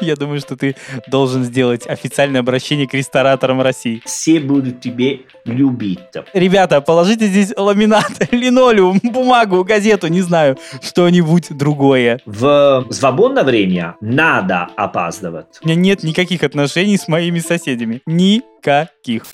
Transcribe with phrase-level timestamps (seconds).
[0.10, 4.02] Я думаю, что ты должен сделать официальное обращение к рестораторам России.
[4.04, 5.98] Все будут тебе любить.
[6.32, 12.20] Ребята, положите здесь ламинат, линолеум, бумагу, газету, не знаю, что-нибудь другое.
[12.24, 15.60] В свободное время надо опаздывать.
[15.62, 18.00] У меня нет никаких отношений с моими соседями.
[18.06, 19.24] Никаких.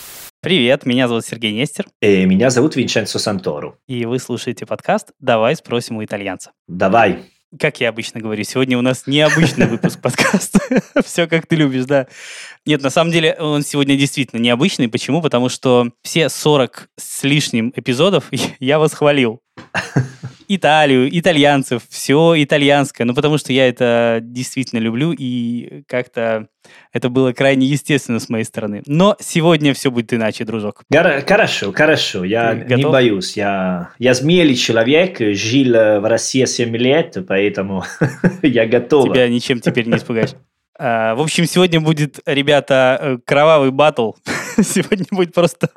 [0.42, 1.86] Привет, меня зовут Сергей Нестер.
[2.00, 3.78] И меня зовут Винченцо Сантору.
[3.88, 6.52] И вы слушаете подкаст «Давай спросим у итальянца».
[6.68, 7.24] Давай.
[7.58, 10.58] Как я обычно говорю, сегодня у нас необычный выпуск подкаста.
[11.04, 12.08] Все как ты любишь, да.
[12.66, 14.88] Нет, на самом деле он сегодня действительно необычный.
[14.88, 15.22] Почему?
[15.22, 19.40] Потому что все 40 с лишним эпизодов я вас хвалил.
[20.48, 23.04] Италию, итальянцев, все итальянское.
[23.04, 26.48] Ну, потому что я это действительно люблю, и как-то
[26.92, 28.82] это было крайне естественно с моей стороны.
[28.86, 30.82] Но сегодня все будет иначе, дружок.
[31.26, 32.24] Хорошо, хорошо.
[32.24, 33.36] Я не боюсь.
[33.36, 37.84] Я, я смелый человек, жил в России 7 лет, поэтому
[38.42, 39.12] я готов.
[39.12, 40.30] Тебя ничем теперь не испугаешь.
[40.78, 44.12] А, в общем, сегодня будет, ребята, э, кровавый батл.
[44.62, 45.70] сегодня будет просто...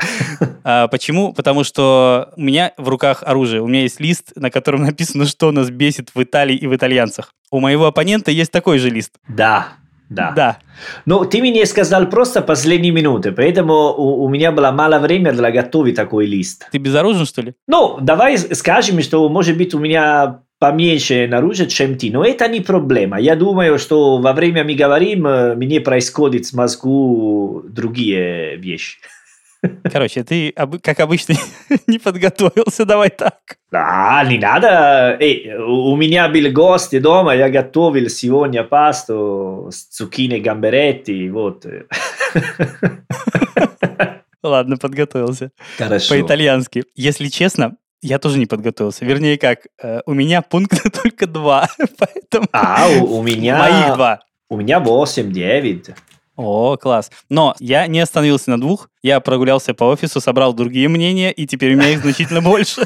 [0.63, 1.33] А, почему?
[1.33, 3.61] Потому что у меня в руках оружие.
[3.61, 7.33] У меня есть лист, на котором написано, что нас бесит в Италии и в итальянцах.
[7.52, 9.13] У моего оппонента есть такой же лист.
[9.27, 9.69] Да,
[10.09, 10.31] да.
[10.36, 10.58] Да.
[11.05, 15.52] Но ты мне сказал просто последние минуты, поэтому у, у меня было мало времени для
[15.52, 16.67] готовить такой лист.
[16.71, 17.53] Ты безоружен, что ли?
[17.67, 22.11] Ну, давай скажем, что, может быть, у меня поменьше наружу, чем ты.
[22.11, 23.19] Но это не проблема.
[23.19, 25.23] Я думаю, что во время мы говорим,
[25.57, 28.99] мне происходит с мозгу другие вещи.
[29.83, 31.35] Короче, ты, как обычно,
[31.87, 33.35] не подготовился, давай так.
[33.71, 35.17] А, не надо.
[35.19, 41.65] Эй, у меня был гость дома, я готовил сегодня пасту с цукини гамберетти, вот.
[44.43, 45.52] Ладно, подготовился.
[45.77, 46.13] Хорошо.
[46.13, 46.85] По-итальянски.
[46.95, 49.05] Если честно, я тоже не подготовился.
[49.05, 52.47] Вернее, как, э, у меня пункта только два, поэтому...
[52.52, 53.58] А, у, у меня...
[53.58, 54.19] Моих два.
[54.50, 55.95] У меня 8-9.
[56.36, 57.11] О, класс.
[57.30, 58.89] Но я не остановился на двух.
[59.03, 62.83] Я прогулялся по офису, собрал другие мнения, и теперь у меня их значительно больше.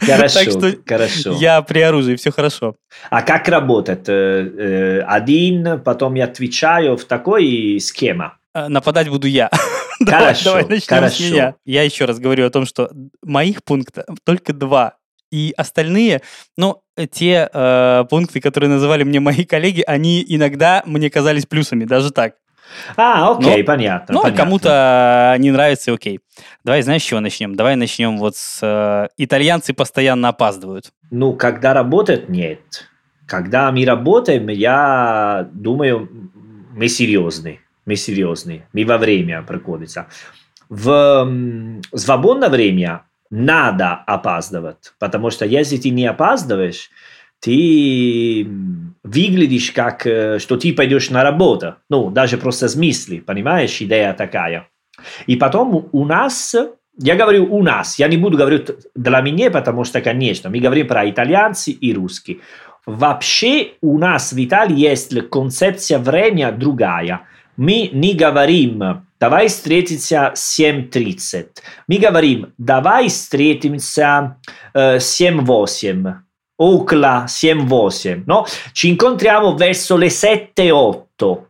[0.00, 1.36] Хорошо, так что хорошо.
[1.38, 2.74] Я при оружии, все хорошо.
[3.10, 4.08] А как работает?
[4.08, 8.38] Э, э, один, потом я отвечаю в такой схема?
[8.54, 9.50] Нападать буду я.
[10.00, 11.14] Давай, давай начнем хорошо.
[11.14, 11.54] с меня.
[11.64, 12.90] Я еще раз говорю о том, что
[13.22, 14.96] моих пунктов только два.
[15.30, 16.22] И остальные,
[16.56, 16.82] ну,
[17.12, 22.34] те э, пункты, которые называли мне мои коллеги, они иногда мне казались плюсами, даже так.
[22.96, 24.14] А, окей, Но- понятно.
[24.14, 24.44] Ну, понятно.
[24.44, 26.20] кому-то не нравится, окей.
[26.64, 27.54] Давай, знаешь, с чего начнем?
[27.54, 28.58] Давай начнем вот с...
[28.62, 30.92] э, итальянцы постоянно опаздывают.
[31.10, 32.88] Ну, когда работает, нет.
[33.26, 36.08] Когда мы работаем, я думаю,
[36.74, 37.60] мы серьезны.
[37.86, 38.66] Мы серьезны.
[38.72, 40.06] Мы во время приходится.
[40.68, 41.28] В
[41.94, 46.90] свободное время надо опаздывать, потому что если ты не опаздываешь,
[47.40, 48.46] ты
[49.02, 51.74] выглядишь как, э, что ты пойдешь на работу.
[51.90, 54.68] Ну, даже просто с мысли, понимаешь, идея такая.
[55.26, 56.54] И потом у нас,
[56.98, 60.86] я говорю у нас, я не буду говорить для меня, потому что, конечно, мы говорим
[60.86, 62.38] про итальянцы и русские.
[62.86, 67.22] Вообще у нас в Италии есть концепция времени другая.
[67.56, 71.46] Мы не говорим, давай встретимся 7.30.
[71.86, 74.36] Мы говорим, давай встретимся
[74.74, 76.14] э, 7.8.
[76.58, 78.24] Около 7.8.
[78.26, 78.44] No?
[78.72, 81.46] Ci incontriamo verso le 7.8.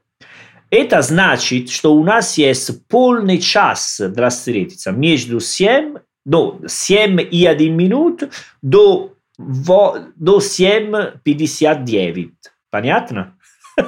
[0.71, 7.45] Это значит, что у нас есть полный час для встретиться между 7, ну, 7 и
[7.45, 8.23] 1 минут
[8.63, 12.31] до, во- до 7.59.
[12.71, 13.35] Понятно?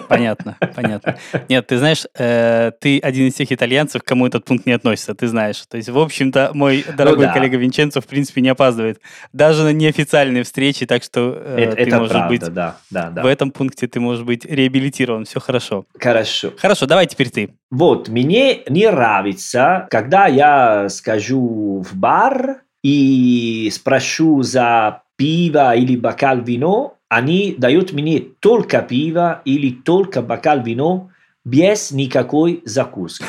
[0.08, 1.16] Понятно, понятно.
[1.48, 5.14] Нет, ты знаешь, э, ты один из тех итальянцев, к кому этот пункт не относится,
[5.14, 5.62] ты знаешь.
[5.68, 7.32] То есть, в общем-то, мой дорогой да.
[7.32, 9.00] коллега Винченцо, в принципе, не опаздывает.
[9.32, 12.54] Даже на неофициальные встречи, так что э, это ты это можешь правда, быть...
[12.54, 13.22] да, да, да.
[13.22, 15.84] В этом пункте ты можешь быть реабилитирован, все хорошо.
[15.98, 16.52] Хорошо.
[16.56, 17.50] Хорошо, давай теперь ты.
[17.70, 26.40] Вот, мне не нравится, когда я скажу в бар и спрошу за пиво или бокал
[26.40, 31.10] вино, они дают мне только пиво или только бокал вино
[31.44, 33.26] без никакой закуски.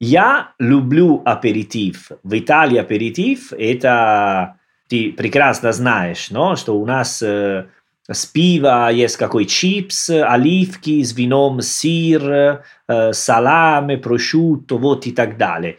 [0.00, 2.12] Я люблю аперитив.
[2.22, 4.56] В Италии аперитив– это,
[4.88, 7.66] ты прекрасно знаешь, но, что у нас э,
[8.08, 15.36] с пива есть какой чипс, оливки, с вином сыр, э, саламе, прошутто, вот и так
[15.36, 15.78] далее.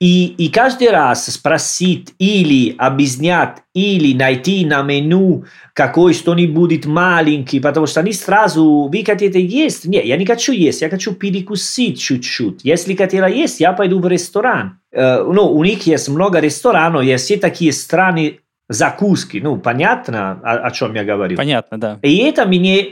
[0.00, 7.86] И, и каждый раз спросить или объяснять, или найти на меню какой что-нибудь маленький, потому
[7.86, 9.86] что они сразу, вы хотите есть?
[9.86, 12.64] Нет, я не хочу есть, я хочу перекусить чуть-чуть.
[12.64, 14.80] Если хотела есть, я пойду в ресторан.
[14.90, 19.38] Э, ну, у них есть много ресторанов, есть все такие страны закуски.
[19.38, 21.36] Ну, понятно, о, о чем я говорю?
[21.36, 21.98] Понятно, да.
[22.02, 22.84] И это меня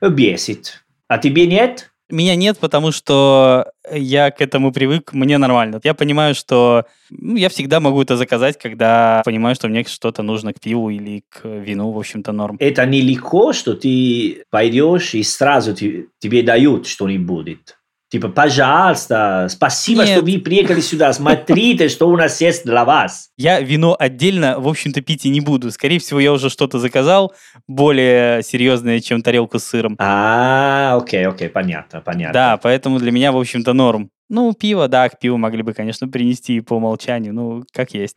[0.00, 0.82] бесит.
[1.08, 1.91] А тебе нет?
[2.12, 5.80] Меня нет, потому что я к этому привык, мне нормально.
[5.82, 10.52] Я понимаю, что ну, я всегда могу это заказать, когда понимаю, что мне что-то нужно
[10.52, 12.56] к пиву или к вину, в общем-то, норм.
[12.60, 17.76] Это нелегко, что ты пойдешь и сразу тебе дают что-нибудь.
[18.12, 20.10] Типа, пожалуйста, спасибо, Нет.
[20.10, 23.30] что вы приехали сюда, смотрите, что у нас есть для вас.
[23.38, 25.70] Я вино отдельно, в общем-то, пить и не буду.
[25.70, 27.32] Скорее всего, я уже что-то заказал
[27.66, 29.96] более серьезное, чем тарелку с сыром.
[29.98, 32.34] А, окей, окей, понятно, понятно.
[32.34, 34.10] Да, поэтому для меня, в общем-то, норм.
[34.34, 38.16] Ну, пиво, да, к пиву могли бы, конечно, принести по умолчанию, ну, как есть.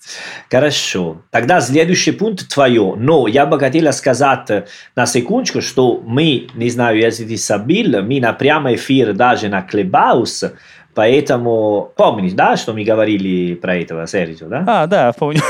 [0.50, 1.18] Хорошо.
[1.30, 2.96] Тогда следующий пункт твое.
[2.96, 4.66] Но я бы хотела сказать э,
[4.96, 9.62] на секундочку, что мы, не знаю, если ты забыл, мы на прямой эфир даже на
[9.62, 10.46] Клебаус,
[10.94, 14.64] поэтому помнишь, да, что мы говорили про этого, Серджио, да?
[14.66, 15.42] А, да, помню.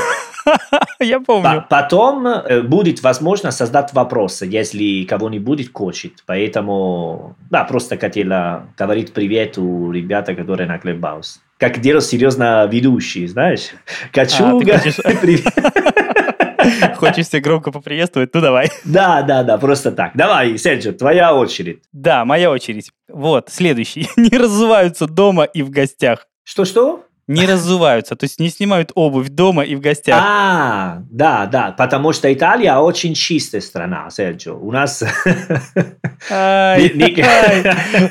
[1.00, 1.42] Я помню.
[1.62, 6.12] По- Потом э, будет возможно создать вопросы, если кого-нибудь хочет.
[6.26, 11.40] Поэтому, да, просто хотела говорить привет у ребята, которые на Clubhouse.
[11.58, 13.70] Как дело серьезно ведущий, знаешь?
[14.12, 14.74] Качуга.
[14.74, 15.52] А, хочешь- привет.
[16.96, 18.30] Хочешь всех громко поприветствовать?
[18.34, 18.68] Ну, давай.
[18.84, 20.12] Да, да, да, просто так.
[20.14, 21.82] Давай, Серджио, твоя очередь.
[21.92, 22.90] Да, моя очередь.
[23.08, 24.08] Вот, следующий.
[24.16, 26.26] Не разуваются дома и в гостях.
[26.42, 27.04] Что-что?
[27.28, 30.22] Не разуваются, то есть не снимают обувь дома и в гостях.
[30.24, 34.56] А, да, да, потому что Италия очень чистая страна, Серджио.
[34.56, 35.02] У нас...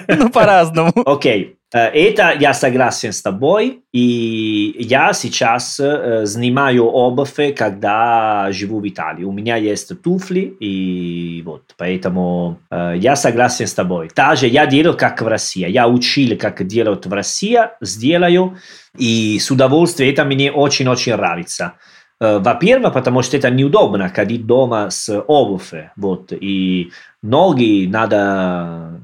[0.08, 0.92] Ну, по-разному.
[1.06, 8.88] Окей, это я согласен с тобой, и я сейчас э, снимаю обувь, когда живу в
[8.88, 9.26] Италии.
[9.26, 14.08] У меня есть туфли, и вот, поэтому э, я согласен с тобой.
[14.08, 15.70] Также я делаю, как в России.
[15.70, 18.58] Я учил, как делают в России, сделаю,
[18.98, 21.74] и с удовольствием это мне очень-очень нравится.
[22.22, 26.92] Э, Во-первых, потому что это неудобно ходить дома с обувью, вот, и
[27.22, 29.02] ноги надо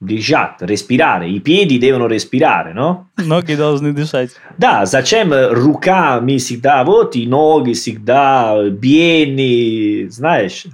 [0.00, 3.10] дышать, респирare, i piedi devono respirare, no?
[3.18, 4.30] Ноги должны дышать.
[4.56, 10.64] Да, зачем руками всегда, вот и ноги всегда бедные, знаешь?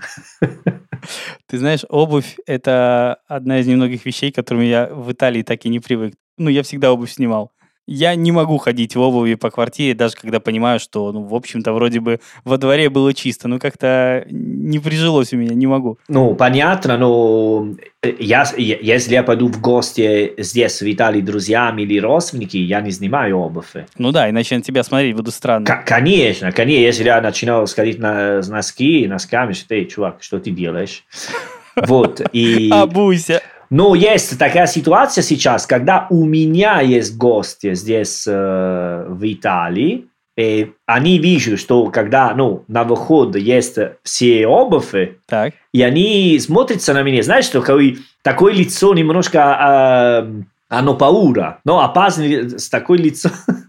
[1.49, 5.69] Ты знаешь, обувь– это одна из немногих вещей, к которым я в Италии так и
[5.69, 6.14] не привык.
[6.38, 7.50] Ну, я всегда обувь снимал.
[7.86, 11.72] Я не могу ходить в обуви по квартире, даже когда понимаю, что, ну, в общем-то,
[11.72, 13.46] вроде бы во дворе было чисто.
[13.46, 15.98] Ну, как-то не прижилось у меня, не могу.
[16.08, 17.68] Ну, понятно, но
[18.02, 22.90] э, я, если я пойду в гости здесь, в Италии, друзьями или родственники, я не
[22.90, 23.74] снимаю обувь.
[23.98, 25.64] Ну да, иначе на тебя смотреть буду странно.
[25.64, 30.50] К- конечно, конечно, если я начинаю сходить на носки, носками, что ты, чувак, что ты
[30.50, 31.04] делаешь?
[31.76, 32.70] Вот, и...
[32.72, 33.42] Обуйся.
[33.70, 40.72] Но есть такая ситуация сейчас, когда у меня есть гости здесь э, в Италии, и
[40.84, 44.92] они видят, что когда ну, на выход есть все обувь,
[45.26, 45.54] Так.
[45.72, 51.82] и они смотрятся на меня, знаешь, что такое, такое лицо немножко э, оно паура, но
[51.82, 52.24] опасно
[52.58, 53.32] с такой лицом.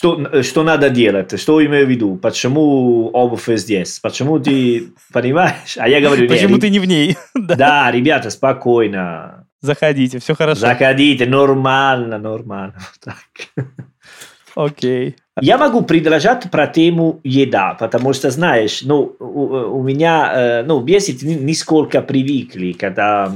[0.00, 1.38] Что, что надо делать?
[1.38, 2.16] Что имею в виду?
[2.16, 3.98] Почему обувь здесь?
[4.00, 5.76] Почему ты понимаешь?
[5.76, 7.18] А я говорю, «Не, Почему ты не в ней?
[7.34, 7.90] Да.
[7.90, 9.46] ребята, спокойно.
[9.60, 10.60] Заходите, все хорошо.
[10.60, 12.76] Заходите, нормально, нормально.
[12.78, 13.66] Вот так.
[14.54, 15.16] Окей.
[15.38, 20.80] Я могу предложить про тему еда, потому что, знаешь, ну, у, у меня, э, ну,
[20.80, 23.30] бесит ни- нисколько привыкли, когда,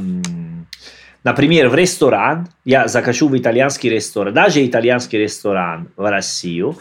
[1.24, 6.76] например, в ресторан, я захожу в итальянский ресторан, даже итальянский ресторан в Россию,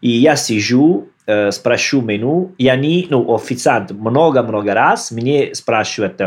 [0.00, 6.20] и я сижу, э, спрошу меню, и они, ну, официант много-много раз мне спрашивают,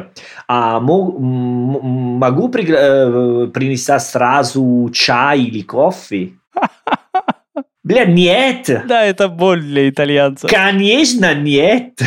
[0.47, 6.33] а мо- м- м- могу пригла- э, принести сразу чай или кофе?
[7.83, 8.83] Бля, нет!
[8.87, 10.47] Да, это боль для итальянца.
[10.47, 11.99] Конечно, нет.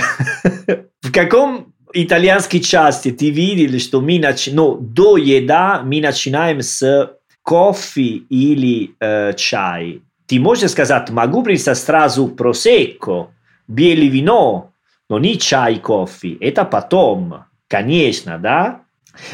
[1.02, 4.48] В каком итальянской части ты видел, что мы нач...
[4.52, 10.02] ну, до еда мы начинаем с кофе или э, чай?
[10.26, 13.28] Ты можешь сказать, могу принести сразу просекко,
[13.68, 14.72] белое вино,
[15.08, 16.36] но не чай, кофе.
[16.40, 17.44] Это потом.
[17.68, 18.80] Конечно, да?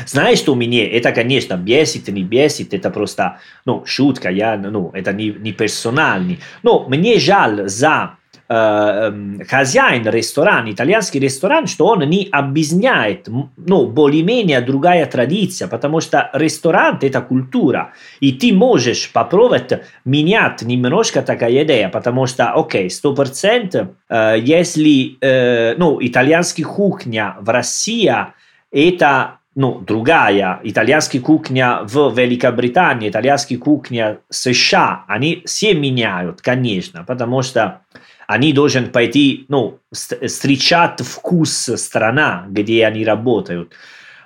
[0.06, 5.12] Знаешь, что мне это, конечно, бесит, не бесит, это просто, ну, шутка, я, ну, это
[5.12, 6.40] не, не персональный.
[6.62, 8.16] Но мне жаль за
[8.50, 16.98] хозяин ресторана, итальянский ресторан, что он не объясняет, ну, более-менее другая традиция, потому что ресторан–
[17.00, 19.72] это культура, и ты можешь попробовать
[20.04, 27.36] менять немножко такая идея, потому что, окей, сто процентов, э, если, э, ну, итальянская кухня
[27.40, 28.12] в России–
[28.72, 37.42] это ну, другая, итальянская кухня в Великобритании, итальянская кухня США, они все меняют, конечно, потому
[37.42, 37.82] что
[38.30, 43.72] они должны пойти, ну, ст- встречать вкус страна, где они работают.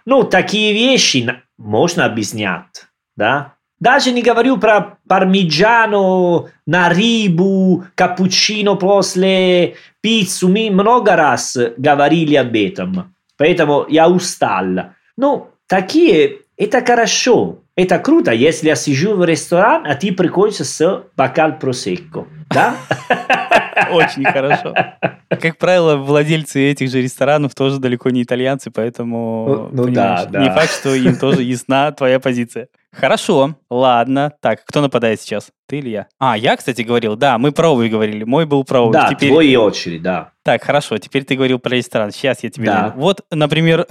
[0.05, 3.55] Ну, такие вещи можно объяснять, да.
[3.81, 10.49] Даже не говорю про пармиджано на рибу, капучино после пиццу.
[10.49, 13.15] Мы много раз говорили об этом.
[13.39, 14.93] Поэтому я устал.
[15.17, 17.61] Ну, такие, это хорошо.
[17.77, 22.25] Это круто, если я сижу в ресторан, а ты приходишь с бокал просекко.
[22.49, 22.77] Да?
[23.91, 24.75] Очень хорошо.
[25.29, 30.41] Как правило, владельцы этих же ресторанов тоже далеко не итальянцы, поэтому Ну- ну да, да.
[30.41, 32.69] не факт, что им тоже ясна твоя позиция.
[32.93, 34.33] Хорошо, ладно.
[34.41, 35.49] Так, кто нападает сейчас?
[35.67, 36.07] Ты или я?
[36.21, 37.17] А, я, кстати, говорил.
[37.17, 38.23] Да, мы про обувь говорили.
[38.23, 38.93] Мой был про обувь.
[38.93, 39.31] Да, Теперь...
[39.31, 40.31] твои очередь, да.
[40.45, 42.11] Так, хорошо, теперь ты говорил про ресторан.
[42.13, 42.93] Сейчас я тебе Да.
[42.97, 43.87] Вот, например,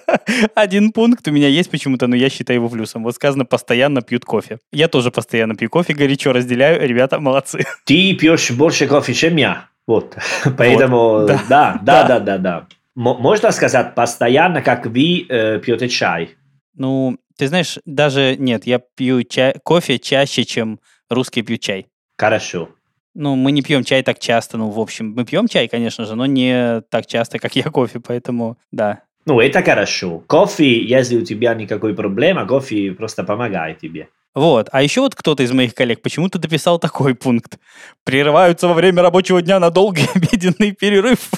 [0.54, 3.04] один пункт у меня есть почему-то, но я считаю его плюсом.
[3.04, 4.60] Вот сказано, постоянно пьют кофе.
[4.72, 6.88] Я тоже постоянно пью кофе, горячо разделяю.
[6.88, 7.66] Ребята, молодцы.
[7.84, 9.68] Ты пьешь больше кофе, чем я.
[9.86, 10.16] Вот.
[10.56, 11.42] Поэтому, да.
[11.48, 12.08] да, да, Да.
[12.08, 12.66] да, да, да.
[12.94, 16.30] Можно сказать постоянно, как вы э, пьете чай.
[16.74, 20.80] Ну, ты знаешь, даже нет, я пью чай, кофе чаще, чем
[21.10, 21.88] русские пьют чай.
[22.16, 22.70] Хорошо.
[23.14, 26.14] Ну, мы не пьем чай так часто, ну, в общем, мы пьем чай, конечно же,
[26.14, 29.00] но не так часто, как я кофе, поэтому, да.
[29.26, 30.22] Ну, это хорошо.
[30.26, 34.08] Кофе, если у тебя никакой проблемы, кофе просто помогает тебе.
[34.34, 34.68] Вот.
[34.72, 37.58] А еще вот кто-то из моих коллег почему-то дописал такой пункт.
[38.04, 41.30] Прерываются во время рабочего дня на долгий обеденный перерыв.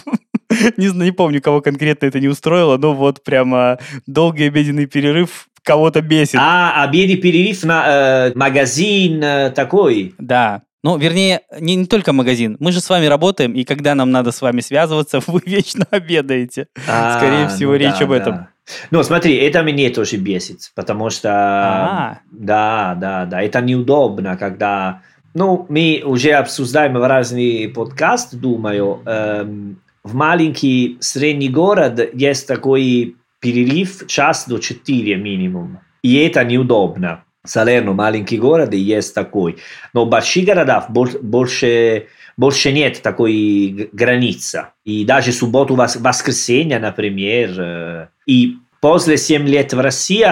[0.77, 5.49] Не знаю, не помню, кого конкретно это не устроило, но вот прямо долгий обеденный перерыв
[5.63, 6.39] кого-то бесит.
[6.39, 7.85] А, обеденный перерыв на
[8.29, 10.15] э, магазин э, такой.
[10.19, 10.63] Да.
[10.83, 12.57] Ну, вернее, не, не только магазин.
[12.59, 16.67] Мы же с вами работаем, и когда нам надо с вами связываться, вы вечно обедаете.
[16.89, 18.35] А, Скорее всего, ну речь да, об этом.
[18.35, 18.49] да.
[18.91, 21.31] Ну, смотри, это меня тоже бесит, потому что...
[21.31, 22.19] А.
[22.31, 25.03] Да, да, да, это неудобно, когда...
[25.35, 29.01] Ну, мы уже обсуждаем разные подкасты, думаю.
[29.07, 35.79] эм, в маленький средний город есть такой перерыв час до 4 минимум.
[36.03, 37.25] И это неудобно.
[37.45, 39.57] Салерно, маленький город, и есть такой.
[39.93, 42.07] Но больших городах бол- больше,
[42.37, 44.69] больше нет такой границы.
[44.85, 48.09] И даже субботу, вос- воскресенье, например.
[48.27, 50.25] И после 7 лет в России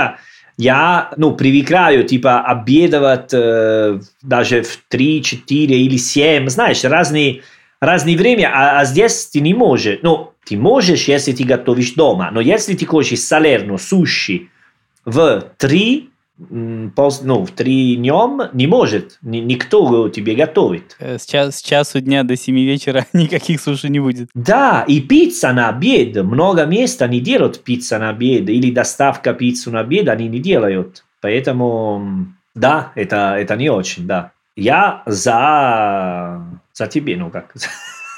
[0.56, 7.42] я ну, привыкаю типа обедать э, даже в 3, 4 или 7, знаешь, разные,
[7.80, 9.98] разные время, а, а здесь ты не можешь.
[10.02, 14.48] Ну, ты можешь, если ты готовишь дома, но если ты хочешь салерно, суши
[15.04, 16.10] в 3,
[16.50, 20.96] м, пос- ну, в 3 днем, не может, ни- никто тебе готовит.
[20.98, 24.28] Э, С, час, с часу дня до 7 вечера никаких суши не будет.
[24.34, 26.16] Да, и пицца на обед.
[26.24, 28.48] Много мест они делают пицца на обед.
[28.48, 31.04] Или доставка пиццу на обед они не делают.
[31.20, 34.32] Поэтому, да, это, это не очень, да.
[34.56, 36.42] Я за,
[36.74, 37.54] за тебе, ну как.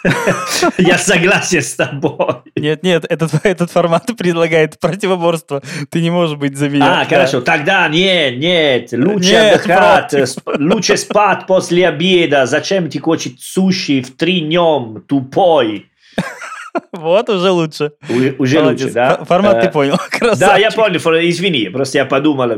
[0.78, 2.42] Я согласен с тобой.
[2.56, 5.62] Нет, нет, этот, этот формат предлагает противоборство.
[5.90, 7.02] Ты не можешь быть за меня.
[7.02, 10.14] А, хорошо, тогда нет, нет, лучше Нет, отдыхать,
[10.58, 12.46] лучше спать после обеда.
[12.46, 15.86] Зачем ты хочешь суши в три днем, тупой?
[16.92, 17.92] Вот уже лучше.
[18.08, 18.82] У- Уже Молодец.
[18.82, 19.24] лучше, да?
[19.24, 19.96] Формат Э, ты понял.
[20.38, 20.96] Да, я понял,
[21.28, 22.50] извини, просто я подумал.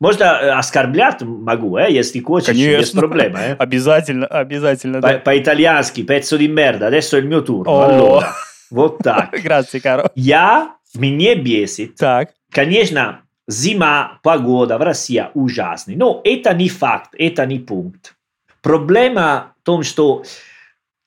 [0.00, 3.00] Можно э, оскорблять могу, э, если хочешь, без Конечно.
[3.00, 3.36] проблем.
[3.36, 3.56] eh?
[3.56, 5.00] Обязательно, обязательно.
[5.00, 5.18] По- Да.
[5.18, 7.70] По-итальянски, pezzo di merda, adesso è il mio turno.
[7.70, 7.84] О.
[7.88, 8.32] Allora,
[8.70, 9.30] вот так.
[9.42, 10.10] Грация, Каро.
[10.16, 12.30] Я, мне бесит, Так.
[12.50, 18.14] конечно, зима, погода в России ужасная, но это не факт, это не пункт.
[18.60, 20.24] Проблема в том, что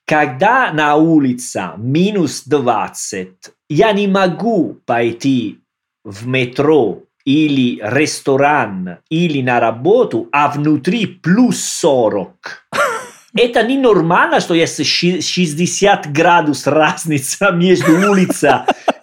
[0.06, 3.28] когда на улице минус 20,
[3.68, 5.58] я не могу пойти
[6.04, 12.68] в метро или ресторан или на работу, а внутри плюс 40.
[13.34, 18.50] Это ненормально, что есть ши- 60 градус разница между улицей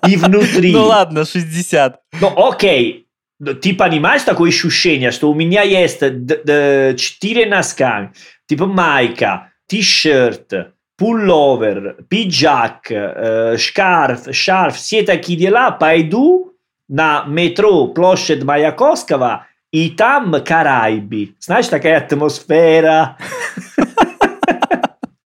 [0.07, 0.71] и внутри.
[0.71, 1.99] Ну ладно, 60.
[2.21, 3.05] Ну, окей,
[3.39, 8.13] Ну, ты понимаешь такое ощущение, что у меня есть д- д- четыре носка,
[8.47, 16.53] типа майка, t-shirt, пуловер, пиджак, э, шкарф, шарф, все такие дела, пойду
[16.87, 21.35] на метро площадь Маяковского, и там Карайби.
[21.39, 23.17] Знаешь, такая атмосфера.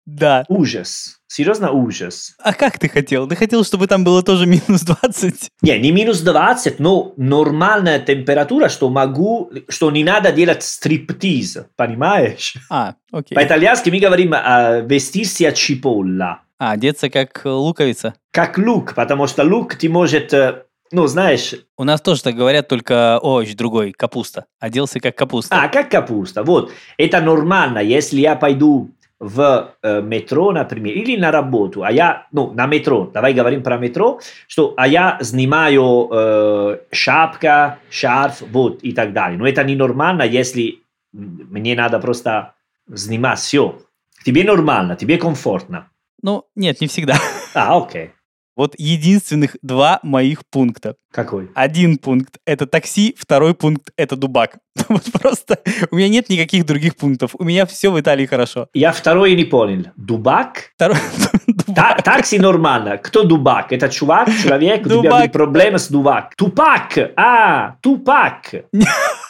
[0.05, 0.45] Да.
[0.47, 1.16] Ужас.
[1.29, 2.35] Серьезно, ужас.
[2.41, 3.27] А как ты хотел?
[3.27, 5.51] Ты хотел, чтобы там было тоже минус 20?
[5.61, 12.55] Не, не минус 20, но нормальная температура, что могу, что не надо делать стриптиз, понимаешь?
[12.69, 13.35] А, окей.
[13.35, 16.41] По-итальянски мы говорим а, вестирси от чиполла.
[16.59, 18.13] А, одеться как луковица.
[18.31, 22.67] Как лук, потому что лук ты может, э, ну, знаешь, У нас тоже так говорят,
[22.69, 24.45] только овощ другой, капуста.
[24.59, 25.55] Оделся как капуста.
[25.61, 26.43] а, как капуста.
[26.43, 32.27] Вот, это нормально, если я пойду в э, метро, например, или на работу, а я,
[32.31, 38.83] ну, на метро, давай говорим про метро, что, а я снимаю э, шапка, шарф, вот,
[38.83, 39.39] и так далее.
[39.39, 40.79] Но это ненормально, если
[41.13, 42.53] мне надо просто
[42.93, 43.79] снимать все.
[44.23, 45.89] Тебе нормально, тебе комфортно.
[46.21, 47.15] Ну, нет, не всегда.
[47.53, 48.11] А, окей.
[48.57, 50.95] Вот единственных два моих пункта.
[51.11, 51.49] Какой?
[51.53, 54.57] Один пункт— это такси, второй пункт— это дубак.
[54.89, 55.59] Вот просто
[55.91, 57.31] у меня нет никаких других пунктов.
[57.37, 58.67] У меня все в Италии хорошо.
[58.73, 59.85] Я второй не понял.
[59.95, 60.71] Дубак?
[60.75, 60.97] Второй...
[61.75, 62.97] Та- такси нормально.
[62.97, 63.71] Кто дубак?
[63.71, 66.35] Это чувак, человек, у тебя проблемы с дубак.
[66.35, 66.97] Тупак!
[67.15, 68.53] А, Тупак!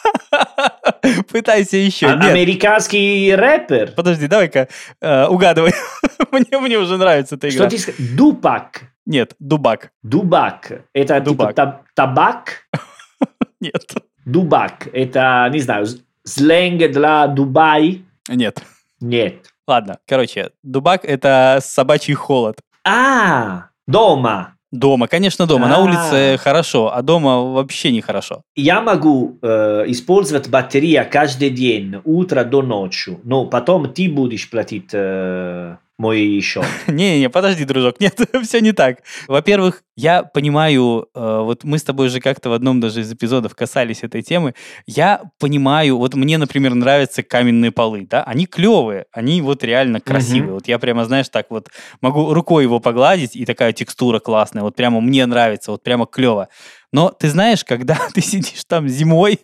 [1.30, 2.06] Пытайся еще.
[2.06, 3.92] А- Американский рэпер.
[3.92, 4.68] подожди, давай-ка
[5.00, 5.72] э, угадывай.
[6.32, 7.68] мне, мне уже нравится эта игра.
[7.68, 8.16] Что ты сказал?
[8.16, 8.82] Дупак.
[9.06, 9.90] Нет, дубак.
[10.02, 10.72] Дубак.
[10.92, 11.48] Это Дубак.
[11.50, 12.68] типа таб- табак?
[13.60, 13.84] Нет.
[14.24, 14.88] Дубак.
[14.92, 15.86] Это, не знаю,
[16.24, 18.04] сленг для Дубай?
[18.28, 18.62] Нет.
[19.00, 19.46] Нет.
[19.66, 22.58] Ладно, короче, дубак— это собачий холод.
[22.84, 24.56] А, дома.
[24.70, 25.66] Дома, конечно, дома.
[25.68, 25.82] На А.
[25.82, 28.42] улице хорошо, а дома вообще нехорошо.
[28.54, 34.90] Я могу э, использовать батарея каждый день, утро до ночи, но потом ты будешь платить
[34.92, 36.64] э, мой счет.
[36.86, 39.00] Не-не, подожди, дружок, нет, все не так.
[39.26, 43.54] Во-первых, я понимаю, э, вот мы с тобой же как-то в одном даже из эпизодов
[43.54, 44.54] касались этой темы,
[44.86, 50.52] я понимаю, вот мне, например, нравятся каменные полы, да, они клевые, они вот реально красивые.
[50.52, 51.68] Вот я прямо, знаешь, так вот
[52.00, 56.48] могу рукой его погладить, и такая текстура классная, вот прямо мне нравится, вот прямо клево.
[56.92, 59.40] Но ты знаешь, когда ты сидишь там зимой,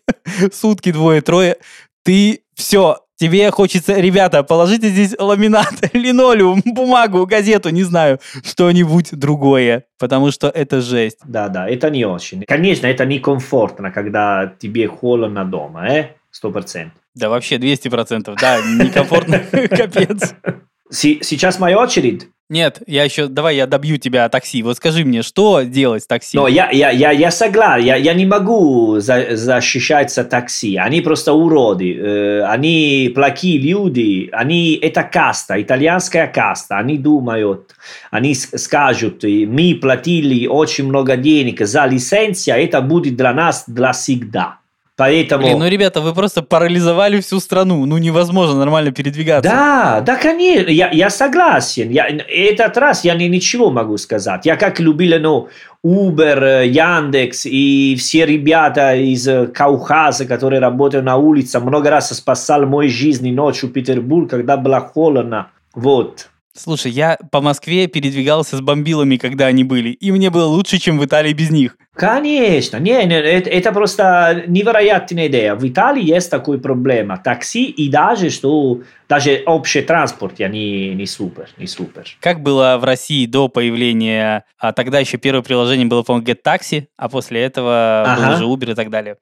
[0.52, 1.56] сутки двое-трое,
[2.04, 9.84] ты все, тебе хочется, ребята, положите здесь ламинат, линолеум, бумагу, газету, не знаю, что-нибудь другое,
[9.98, 11.18] потому что это жесть.
[11.24, 12.42] Да, да, это не очень.
[12.42, 16.08] Конечно, это некомфортно, когда тебе холодно дома, э?
[16.30, 17.00] Сто процентов.
[17.14, 19.38] Да вообще 200%, да, некомфортно,
[19.68, 20.34] капец.
[20.94, 22.28] Сейчас моя очередь.
[22.50, 24.62] Нет, я еще, давай я добью тебя такси.
[24.62, 26.36] Вот скажи мне, что делать с такси?
[26.36, 31.32] Но я, я, я, я согласен, я, я не могу за, защищаться такси, они просто
[31.32, 37.74] уроды, э, они плохие люди, они, это каста, итальянская каста, они думают,
[38.10, 44.58] они скажут, мы платили очень много денег за лицензию, это будет для нас для всегда.
[44.96, 45.42] Поэтому...
[45.42, 47.84] Блин, ну, ребята, вы просто парализовали всю страну.
[47.84, 49.50] Ну, невозможно нормально передвигаться.
[49.50, 51.90] Да, да, конечно, я, я согласен.
[51.90, 54.46] Я, этот раз я не, ничего могу сказать.
[54.46, 55.48] Я как любил ну,
[55.84, 62.88] Uber, Яндекс и все ребята из Каухаза, которые работают на улице, много раз спасал мою
[62.88, 65.48] жизнь ночью в Петербург, когда было холодно.
[65.74, 66.28] Вот.
[66.56, 70.98] Слушай, я по Москве передвигался с бомбилами, когда они были, и мне было лучше, чем
[71.00, 71.76] в Италии без них.
[71.94, 75.54] Конечно, не, не, это, это просто невероятная идея.
[75.54, 77.18] В Италии есть такой проблема.
[77.18, 82.04] Такси и даже, что даже общий транспорт, я не, не супер, не супер.
[82.20, 86.86] Как было в России до появления, а тогда еще первое приложение было, по-моему, Get Taxi,
[86.96, 88.34] а после этого был Ага.
[88.34, 89.16] уже Uber и так далее.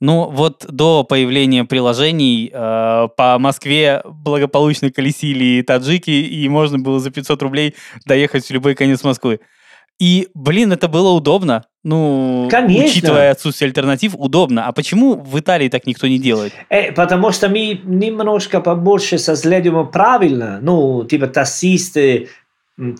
[0.00, 7.10] Ну, вот до появления приложений э, по Москве благополучно колесили таджики, и можно было за
[7.10, 7.74] 500 рублей
[8.06, 9.40] доехать в любой конец Москвы.
[9.98, 11.64] И, блин, это было удобно.
[11.82, 12.84] Ну, Конечно.
[12.84, 14.66] учитывая отсутствие альтернатив, удобно.
[14.66, 16.52] А почему в Италии так никто не делает?
[16.68, 20.60] Э, потому что мы немножко побольше следуем правильно.
[20.62, 22.28] Ну, типа таксисты,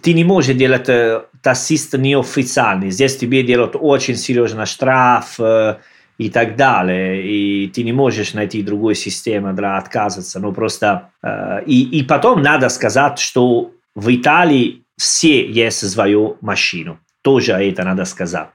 [0.02, 2.90] ты не можешь делать э, таксист неофициальный.
[2.90, 5.76] Здесь тебе делают очень серьезно штраф э,
[6.18, 7.22] и так далее.
[7.22, 10.40] И ты не можешь найти другую систему для отказаться.
[10.40, 11.10] Ну, просто...
[11.22, 16.98] э, и, и потом надо сказать, что в Италии все есть свою машину.
[17.22, 18.48] Тоже это надо сказать.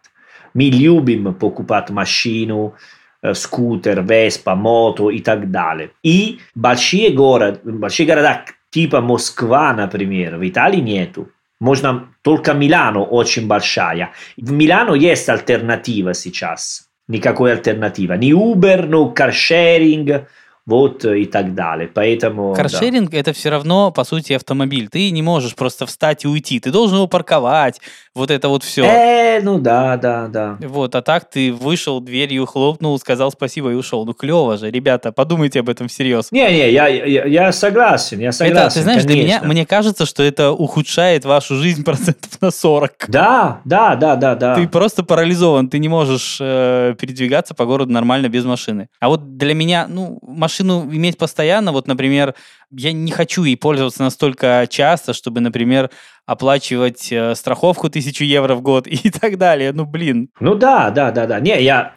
[0.53, 2.75] Мы любим покупать машину,
[3.21, 5.91] э, скутер, веспа, мото и так далее.
[6.03, 11.29] И большие города, большие города, типа Москва, например, в Италии нету.
[11.61, 14.11] Можно только Милано очень большая.
[14.35, 16.89] В Милано есть альтернатива сейчас.
[17.07, 18.17] Никакой альтернативы.
[18.17, 20.27] Ни Uber, ни каршеринг,
[20.65, 21.89] вот э, и так далее.
[21.93, 22.53] Поэтому...
[22.55, 22.61] да.
[22.61, 24.87] Каршеринг это все равно, по сути, автомобиль.
[24.89, 26.59] Ты не можешь просто встать и уйти.
[26.59, 27.81] Ты должен его парковать.
[28.15, 28.83] Вот это вот все.
[28.83, 30.57] Э, ну да, да, да.
[30.61, 34.05] Вот, а так ты вышел, дверью хлопнул, сказал спасибо и ушел.
[34.05, 36.31] Ну клево же, ребята, подумайте об этом всерьез.
[36.31, 39.47] Не-не, я, я, я согласен, я согласен, Это, ты знаешь, для меня, конечно.
[39.47, 42.91] мне кажется, что это ухудшает вашу жизнь процентов на 40.
[43.07, 44.55] Да, да, да, да, да.
[44.55, 48.87] Ты просто парализован, ты не можешь э, передвигаться по городу нормально без машины.
[48.99, 50.19] А вот для меня, ну,
[50.53, 52.35] машину иметь постоянно, вот, например,
[52.71, 55.89] я не хочу ей пользоваться настолько часто, чтобы, например,
[56.25, 59.71] оплачивать э, страховку тысячу евро в год и так далее.
[59.73, 60.29] Ну, блин.
[60.39, 61.39] Ну да, да, да, да.
[61.39, 61.93] Не, я,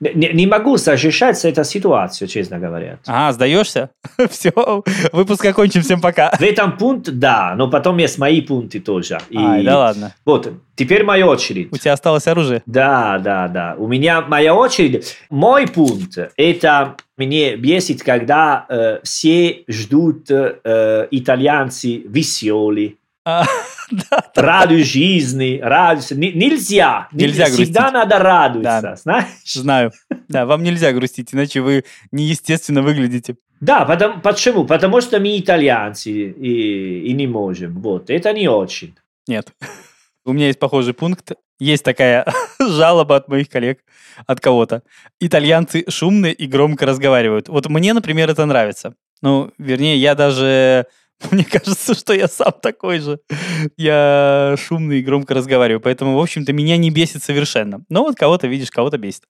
[0.00, 2.98] Не, не могу защищать эту ситуацию, честно говоря.
[3.06, 3.90] А, сдаешься?
[4.30, 4.52] Все,
[5.12, 6.30] выпуск окончим, всем пока.
[6.38, 9.18] В этом пункт, да, но потом есть мои пункты тоже.
[9.30, 9.36] И...
[9.36, 10.14] Ай, да ладно.
[10.24, 11.72] Вот, теперь моя очередь.
[11.72, 12.62] У тебя осталось оружие?
[12.66, 13.74] Да, да, да.
[13.78, 15.16] У меня моя очередь.
[15.30, 22.94] Мой пункт, это мне бесит, когда э, все ждут э, итальянцы веселые,
[23.28, 23.44] а,
[23.90, 26.16] да, раду жизни, радуйся.
[26.16, 27.08] Нельзя.
[27.12, 27.92] Нельзя Всегда грустить.
[27.92, 28.96] надо радоваться, да.
[28.96, 29.26] знаешь?
[29.44, 29.92] Знаю.
[30.28, 33.36] Да, вам нельзя грустить, иначе вы неестественно выглядите.
[33.60, 34.64] Да, потому, почему?
[34.64, 37.80] Потому что мы итальянцы и, и не можем.
[37.82, 38.96] Вот, это не очень.
[39.26, 39.52] Нет.
[40.24, 41.32] У меня есть похожий пункт.
[41.58, 42.24] Есть такая
[42.60, 43.80] жалоба от моих коллег,
[44.26, 44.82] от кого-то.
[45.20, 47.48] Итальянцы шумные и громко разговаривают.
[47.48, 48.94] Вот мне, например, это нравится.
[49.20, 50.86] Ну, вернее, я даже
[51.30, 53.18] Мне кажется, что я сам такой же.
[53.76, 57.82] Я шумный и громко разговариваю, поэтому, в общем-то, меня не бесит совершенно.
[57.88, 59.22] Но вот кого-то видишь, кого-то бесит.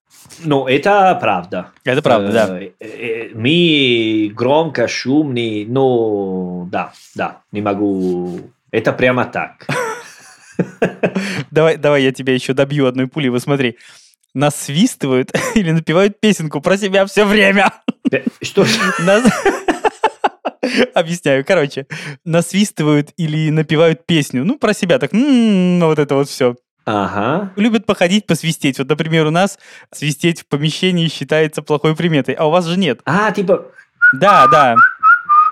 [0.43, 1.71] Ну, это правда.
[1.83, 2.59] Это правда, да.
[2.59, 8.39] Э, э, мы громко, шумные, но да, да, не могу.
[8.71, 9.65] Это прямо так.
[11.51, 13.29] Давай, давай я тебя еще добью одной пулей.
[13.29, 13.77] Вы смотри,
[14.33, 17.73] насвистывают или напевают песенку про себя все время.
[18.41, 18.65] Что?
[18.99, 19.23] Нас...
[20.93, 21.45] Объясняю.
[21.45, 21.87] Короче,
[22.25, 24.45] насвистывают или напевают песню.
[24.45, 26.55] Ну, про себя так, м-м, вот это вот все.
[26.85, 27.51] Ага.
[27.55, 28.79] Любят походить, посвистеть.
[28.79, 29.59] Вот, например, у нас
[29.91, 33.01] свистеть в помещении считается плохой приметой, а у вас же нет.
[33.05, 33.65] А, типа...
[34.13, 34.75] Да, да.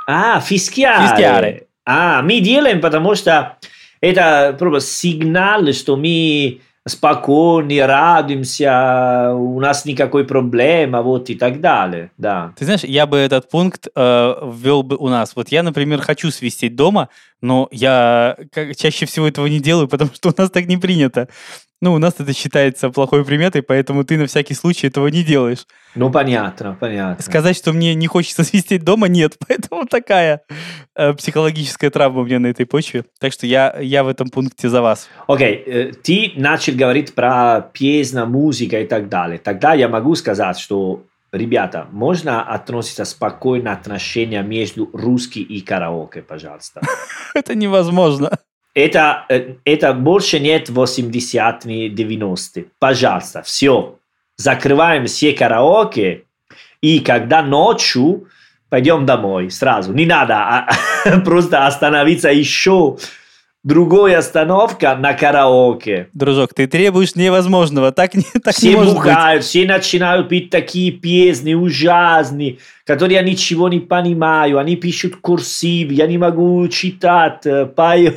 [0.07, 1.07] А, фискиары.
[1.07, 1.67] Фискиары.
[1.85, 3.57] А, мы делаем, потому что
[4.01, 12.11] это просто сигнал, что мы спокойны, радуемся, у нас никакой проблемы, вот и так далее,
[12.17, 12.53] да.
[12.57, 15.35] Ты знаешь, я бы этот пункт э, ввел бы у нас.
[15.35, 17.09] Вот я, например, хочу свистеть дома,
[17.41, 18.37] но я
[18.75, 21.27] чаще всего этого не делаю, потому что у нас так не принято.
[21.79, 25.67] Ну, у нас это считается плохой приметой, поэтому ты на всякий случай этого не делаешь.
[25.93, 27.23] Ну, понятно, понятно.
[27.23, 29.35] Сказать, что мне не хочется свистеть дома, нет.
[29.47, 30.41] Поэтому такая
[30.95, 33.05] э, психологическая травма у меня на этой почве.
[33.19, 35.07] Так что я, я в этом пункте за вас.
[35.27, 35.71] Окей, okay.
[35.71, 39.37] э, ты начал говорить про песня, музыка и так далее.
[39.37, 46.79] Тогда я могу сказать, что Ребята, можно относиться спокойно отношения между русский и караоке, пожалуйста?
[47.35, 48.39] Это невозможно
[48.77, 49.25] это,
[49.65, 52.65] это больше нет 80-е, 90-е.
[52.79, 53.95] Пожалуйста, все.
[54.37, 56.25] Закрываем все караоке,
[56.81, 58.27] и когда ночью
[58.69, 59.93] пойдем домой сразу.
[59.93, 60.69] Не надо а,
[61.25, 62.97] просто остановиться еще
[63.63, 66.09] другая остановка на караоке.
[66.13, 69.45] Дружок, ты требуешь невозможного, так не, так все не может бухают, быть.
[69.47, 76.05] все начинают пить такие песни ужасные, которые я ничего не понимаю, они пишут курсив, я
[76.05, 78.13] не могу читать, э, пою.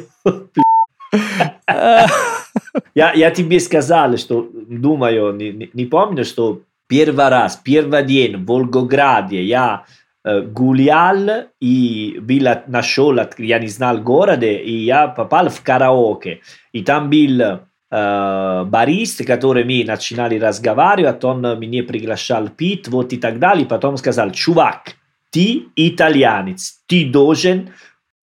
[2.95, 8.47] Я, я тебе сказал, что, думаю, не, не помню, что первый раз, первый день в
[8.47, 9.85] Волгограде я
[10.25, 16.41] э, гулял и был, нашел, я не знал города, и я попал в караоке.
[16.73, 23.17] И там был э, барист, который мы начинали разговаривать, он меня приглашал пить, вот и
[23.17, 24.95] так далее, потом сказал, чувак,
[25.31, 27.71] ты итальянец, ты должен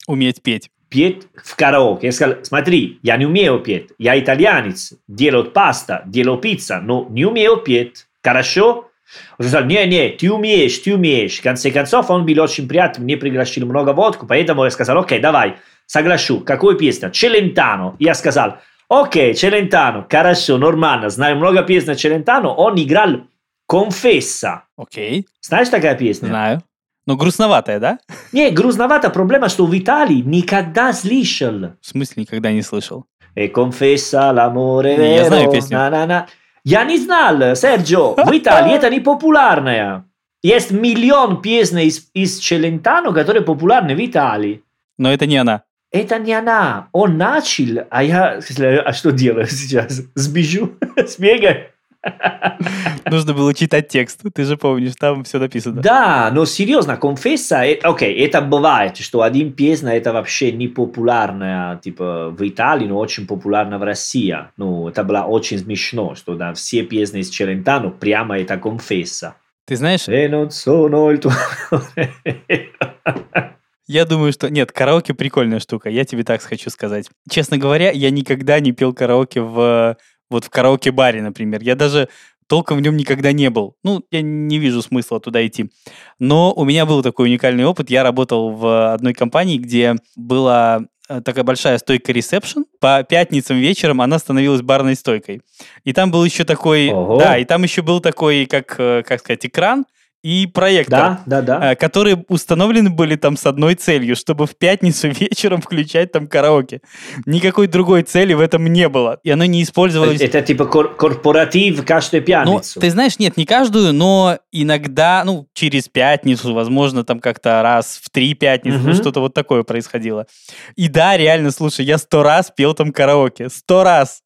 [0.07, 2.07] уметь петь петь в караоке.
[2.07, 7.25] Я сказал, смотри, я не умею петь, я итальянец, делаю паста, делаю пицца, но не
[7.25, 8.07] умею петь.
[8.23, 8.91] Хорошо?
[9.39, 11.39] Он сказал, не, не, ты умеешь, ты умеешь.
[11.39, 15.21] В конце концов, он был очень приятный, мне пригласил много водку, поэтому я сказал, окей,
[15.21, 16.41] давай, соглашу.
[16.41, 17.11] Какую песню?
[17.11, 17.97] Челентано.
[17.99, 22.49] Я сказал, окей, Челентано, хорошо, нормально, знаю много песен Челентано.
[22.49, 23.23] Он играл
[23.67, 24.65] Конфесса.
[24.77, 25.27] Окей.
[25.41, 26.29] Знаешь такая песня?
[26.29, 26.63] Знаю.
[27.07, 27.99] Но грустноватая, да?
[28.33, 31.77] Не, грустноватая проблема, что в Италии никогда слышал.
[31.81, 33.07] В смысле никогда не слышал?
[33.37, 35.15] E confessa l'amore vero.
[35.15, 35.77] Я знаю песню.
[35.77, 36.27] На -на -на.
[36.65, 40.05] Я не знал, Серджо, в Италии это не популярная.
[40.43, 44.63] Есть миллион песен из, из Челентано, которые популярны в Италии.
[44.99, 45.63] Но это не она.
[45.93, 46.89] Это не она.
[46.93, 48.41] Он начал, а я...
[48.85, 50.03] А что делаю сейчас?
[50.15, 50.73] Сбежу?
[51.07, 51.67] Сбегаю?
[53.11, 55.81] Нужно было читать текст, ты же помнишь, там все написано.
[55.81, 61.77] Да, но серьезно, конфесса, э, окей, это бывает, что один песня это вообще не популярная,
[61.77, 64.37] типа в Италии, но очень популярна в России.
[64.57, 69.35] Ну, это было очень смешно, что да, все песни из Челентано прямо это конфесса.
[69.67, 70.07] Ты знаешь...
[70.07, 71.33] Non sono il tuo...
[73.89, 74.51] Я думаю, что...
[74.51, 77.09] Нет, караоке прикольная штука, я тебе так хочу сказать.
[77.31, 79.97] Честно говоря, я никогда не пел караоке в
[80.31, 81.63] вот в караоке-баре, например.
[81.63, 82.09] Я даже
[82.47, 83.77] толком в нем никогда не был.
[83.83, 85.71] Ну, я не вижу смысла туда идти.
[86.19, 87.91] Но у меня был такой уникальный опыт.
[87.91, 92.65] Я работал в одной компании, где была э, такая большая стойка ресепшн.
[92.81, 95.43] По пятницам вечером она становилась барной стойкой.
[95.85, 96.91] И там был еще такой...
[96.91, 97.19] Ого.
[97.19, 99.85] Да, и там еще был такой, как, э, как сказать, экран,
[100.27, 101.73] и проектор, Да, да, да.
[101.73, 106.81] э, которые установлены были там с одной целью, чтобы в пятницу вечером включать там караоке.
[107.27, 109.21] Никакой другой цели в этом не было.
[109.23, 110.21] И оно не использовалось...
[110.21, 112.81] Это типа кор- корпоратив каждую Ну, пятницу.
[112.81, 118.11] ты знаешь, нет, не каждую, но иногда, ну, через пятницу, возможно, там как-то раз в
[118.11, 118.95] три пятницы, ну, Мгм.
[118.95, 120.27] что-то вот такое происходило.
[120.75, 123.49] И да, реально, слушай, я сто раз пел там караоке.
[123.49, 124.23] Сто раз.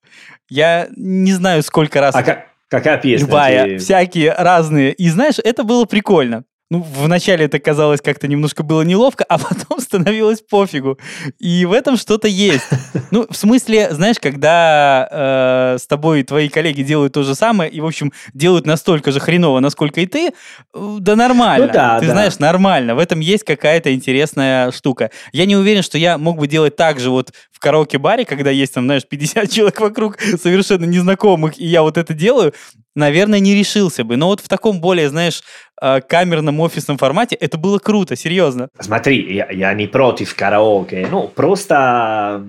[0.49, 2.15] Я не знаю, сколько раз.
[2.15, 3.27] А ка- какая песня?
[3.27, 4.95] Любая, Ты- всякие разные.
[4.95, 6.45] И знаешь, это было прикольно.
[6.71, 10.99] Ну, вначале это казалось как-то немножко было неловко, а потом становилось пофигу.
[11.41, 12.69] И в этом что-то есть.
[13.11, 17.81] Ну, в смысле, знаешь, когда э, с тобой твои коллеги делают то же самое, и,
[17.81, 21.67] в общем, делают настолько же хреново, насколько и ты, э, да нормально.
[21.67, 22.13] Ну да, ты да.
[22.13, 22.95] знаешь, нормально.
[22.95, 25.11] В этом есть какая-то интересная штука.
[25.33, 28.75] Я не уверен, что я мог бы делать так же вот в караоке-баре, когда есть
[28.75, 32.55] там, знаешь, 50 человек вокруг совершенно незнакомых, и я вот это делаю,
[33.01, 34.17] наверное, не решился бы.
[34.17, 35.43] Но вот в таком более, знаешь,
[35.83, 38.69] э, камерном офисном формате это было круто, серьезно.
[38.79, 41.09] Смотри, я, я не против караоке.
[41.11, 42.45] Ну, просто...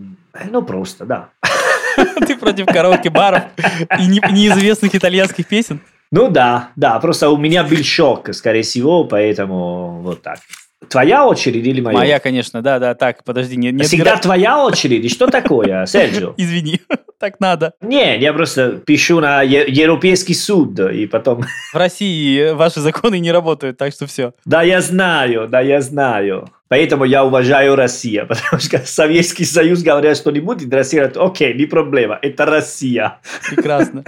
[0.51, 1.29] Ну, просто, да.
[2.27, 3.43] Ты против караоке-баров
[3.99, 5.81] и не- неизвестных итальянских песен?
[6.11, 10.39] Ну да, да, просто у меня был шок, скорее всего, поэтому вот так.
[10.89, 11.97] Твоя очередь или моя?
[11.97, 15.09] Моя, конечно, да-да, так, подожди, не, не Всегда отбирай- твоя очередь?
[15.11, 16.33] Что такое, Серджио?
[16.37, 16.81] Извини,
[17.21, 17.73] так надо.
[17.81, 21.43] Не, я просто пишу на е- Европейский суд, и потом...
[21.73, 24.33] В России ваши законы не работают, так что все.
[24.43, 26.49] Да, я знаю, да, я знаю.
[26.67, 31.65] Поэтому я уважаю Россию, потому что Советский Союз говорят что-нибудь, и Россия говорит, окей, не
[31.65, 33.19] проблема, это Россия.
[33.49, 34.03] Прекрасно.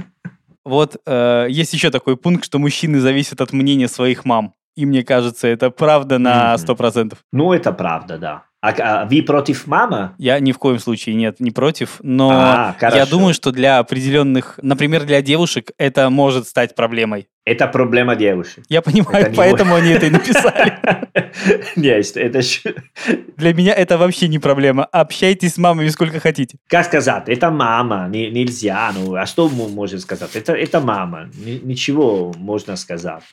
[0.65, 4.54] Вот э, есть еще такой пункт, что мужчины зависят от мнения своих мам.
[4.76, 6.76] И мне кажется, это правда на Мгм.
[6.76, 7.13] 100%.
[7.32, 8.43] Ну, это правда, да.
[8.63, 10.12] А, а вы против мамы?
[10.17, 14.58] Я ни в коем случае нет, не против, но А, я думаю, что для определенных,
[14.62, 17.28] например, для девушек это может стать проблемой.
[17.43, 18.63] Это проблема девушек.
[18.69, 20.80] Я понимаю, Это поэтому они это и написали.
[21.76, 22.39] Нет, это
[23.38, 24.86] Для меня это вообще не проблема.
[24.86, 26.58] Общайтесь с мамами сколько хотите.
[26.69, 30.38] Как сказать, это мама, не- нельзя, ну, а что можем сказать?
[30.38, 33.23] Это, это мама, Ни- ничего можно сказать.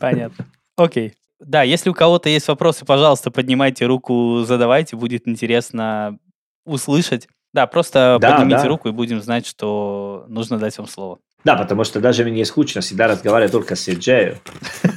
[0.00, 0.46] Понятно.
[0.78, 1.12] Окей.
[1.44, 6.18] Да, если у кого-то есть вопросы, пожалуйста, поднимайте руку, задавайте, будет интересно
[6.64, 7.28] услышать.
[7.52, 8.68] Да, просто Да, поднимите да.
[8.68, 11.18] руку и будем знать, что нужно дать вам слово.
[11.44, 14.38] Да, потому что даже мне скучно всегда разговаривать только с Серджею.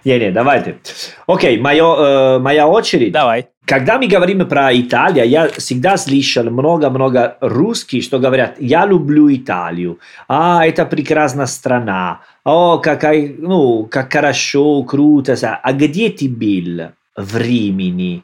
[0.07, 0.79] Не-не, давайте.
[1.27, 3.11] Окей, моё, э, моя очередь.
[3.11, 3.49] Давай.
[3.65, 9.99] Когда мы говорим про Италию, я всегда слышал много-много русских, что говорят, я люблю Италию,
[10.29, 15.59] а, это прекрасная страна, о, какая, ну, как хорошо, круто, са».
[15.61, 18.23] а где ты был в Римени?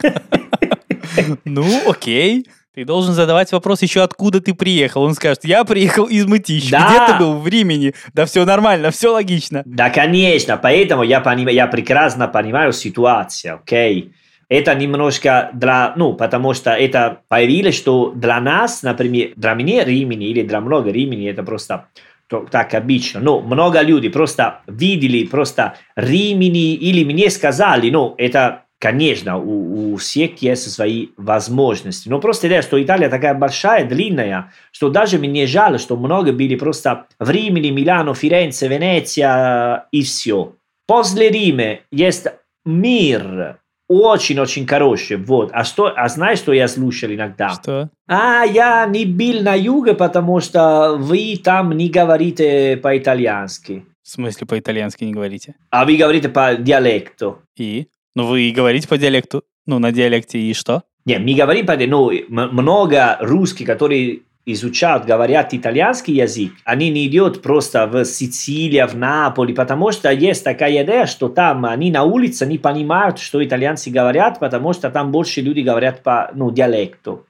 [1.44, 2.46] Ну, окей.
[2.74, 5.04] Ты должен задавать вопрос еще, откуда ты приехал.
[5.04, 6.72] Он скажет, я приехал из Мытищи.
[6.72, 6.88] Да.
[6.88, 7.38] Где ты был?
[7.38, 7.94] В Римени.
[8.14, 9.62] Да все нормально, все логично.
[9.64, 14.10] Да, конечно, поэтому я, понимаю, я прекрасно понимаю ситуацию, окей?
[14.48, 20.26] Это немножко для, ну, потому что это появилось, что для нас, например, для меня Римени
[20.26, 21.86] или для много Римени, это просто
[22.26, 23.20] то- так обычно.
[23.20, 29.96] Но много людей просто видели просто Римени или мне сказали, ну, это, конечно, у, у
[29.96, 32.08] всех есть свои возможности.
[32.08, 36.56] Но просто идея, что Италия такая большая, длинная, что даже мне жаль, что много были
[36.56, 40.54] просто в Римени, Милано, Ференце, Венеция и все.
[40.86, 42.26] После Рима есть
[42.64, 43.58] мир,
[43.88, 45.16] очень-очень хороший.
[45.16, 45.50] Вот.
[45.52, 47.50] А, что, а знаешь, что я слушал иногда?
[47.50, 47.90] Что?
[48.08, 53.84] А, я не был на юге, потому что вы там не говорите по-итальянски.
[54.02, 55.54] В смысле по-итальянски не говорите?
[55.70, 57.38] А вы говорите по диалекту.
[57.56, 57.88] И?
[58.14, 59.44] Ну, вы и говорите по диалекту.
[59.66, 60.82] Ну, на диалекте и что?
[61.04, 67.08] Не, мы говорим по ну, м- много русских, которые изучают, говорят итальянский язык, они не
[67.08, 72.04] идут просто в Сицилию, в Наполе, потому что есть такая идея, что там они на
[72.04, 77.26] улице не понимают, что итальянцы говорят, потому что там больше люди говорят по ну, диалекту.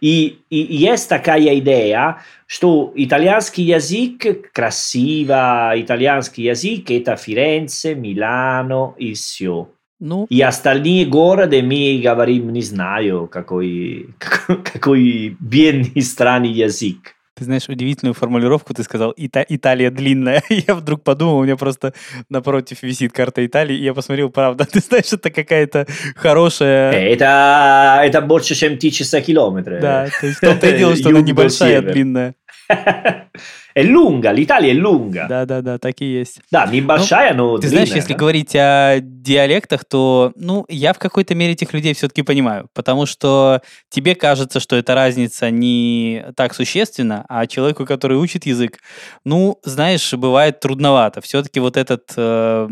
[0.00, 9.14] И, и есть такая идея, что итальянский язык, красиво итальянский язык, это Ференце, Милано и
[9.14, 9.68] все.
[10.04, 17.14] Ну, И остальные города мы говорим, не знаю, какой, какой, какой бедный странный язык.
[17.38, 20.42] ты знаешь, удивительную формулировку ты сказал, «Ита- Италия длинная.
[20.68, 21.92] Я вдруг подумал, у меня просто
[22.28, 25.86] напротив висит карта Италии, и я посмотрел, правда, ты знаешь, это какая-то
[26.16, 26.92] хорошая...
[26.92, 29.80] Это, это больше, чем 1000 километров.
[29.80, 32.34] Да, то есть в том-то и дело, что она небольшая, а
[32.74, 33.30] длинная.
[33.74, 35.26] È lunga, l'Italia è lunga.
[35.26, 36.40] Да-да-да, так и есть.
[36.50, 38.18] Да, небольшая, но Ты знаешь, длинная, если да?
[38.18, 43.62] говорить о диалектах, то, ну, я в какой-то мере этих людей все-таки понимаю, потому что
[43.88, 48.78] тебе кажется, что эта разница не так существенна, а человеку, который учит язык,
[49.24, 51.22] ну, знаешь, бывает трудновато.
[51.22, 52.68] Все-таки вот этот э,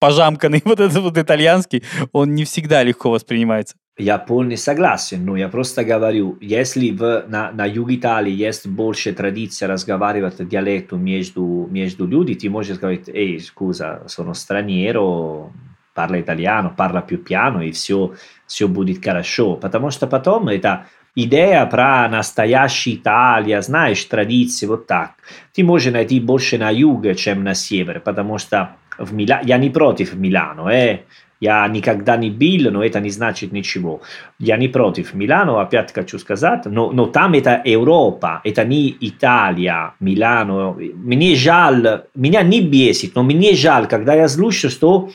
[0.00, 3.76] пожамканный, вот этот вот итальянский, он не всегда легко воспринимается.
[4.00, 9.12] Я полный согласен, но я просто говорю, если в, на, на юге Италии есть больше
[9.12, 15.52] традиция разговаривать диалектом между, между людьми, ты можешь говорить, эй, scusa, sono straniero,
[15.92, 18.14] parla italiano, parla più piano, и все,
[18.46, 19.56] все будет хорошо.
[19.56, 25.10] Потому что потом это идея про настоящий Италия, знаешь, традиции, вот так.
[25.52, 29.40] Ты можешь найти больше на юге, чем на север, потому что в Мила...
[29.44, 31.00] я не против Милано, э,
[31.40, 34.02] я никогда не был, но это не значит ничего.
[34.38, 39.94] Я не против Милано, опять хочу сказать, но, но там это Европа, это не Италия,
[40.00, 40.72] Милано.
[40.72, 45.10] Мне жаль, меня не бесит, но мне жаль, когда я слышу, что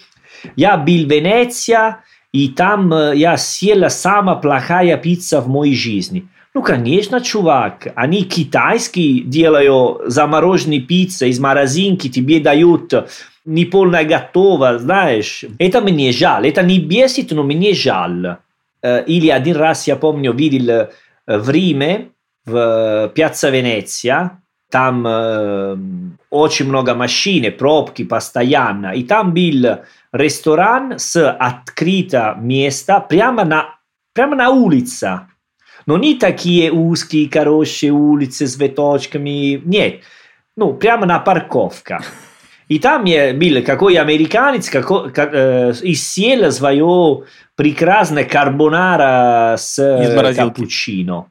[0.56, 2.00] я был в Венеция,
[2.32, 6.28] и там э, я съела самая плохая пицца в моей жизни.
[6.54, 12.94] Ну, конечно, чувак, они китайские делают замороженные пиццы из морозинки, тебе дают
[13.46, 15.46] не полная готова, знаешь.
[15.60, 18.38] Это мне жаль, это не бесит, но мне жаль.
[18.82, 20.90] Э, Или один раз, я помню, видел э,
[21.28, 22.10] в Риме,
[22.46, 25.78] в Пьяцца Венеция, там э,
[26.30, 29.80] очень много машин, пробки постоянно, и там был
[30.12, 33.76] ресторан с открытого места прямо на,
[34.14, 35.22] прямо на улице.
[35.86, 40.02] Но не такие узкие, хорошие улицы с веточками, нет,
[40.58, 42.00] ну, прямо на парковке.
[42.68, 47.24] И там я был какой американец, какой, как, э, и съел свое
[47.56, 51.28] прекрасное карбонара с э, капучино.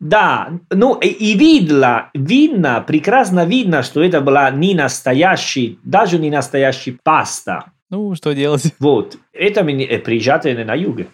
[0.00, 6.30] Да, ну и, и видно, видно, прекрасно видно, что это была не настоящий, даже не
[6.30, 7.66] настоящий паста.
[7.90, 8.74] Ну, что делать?
[8.80, 11.06] Вот, это мне э, приезжайте на юге.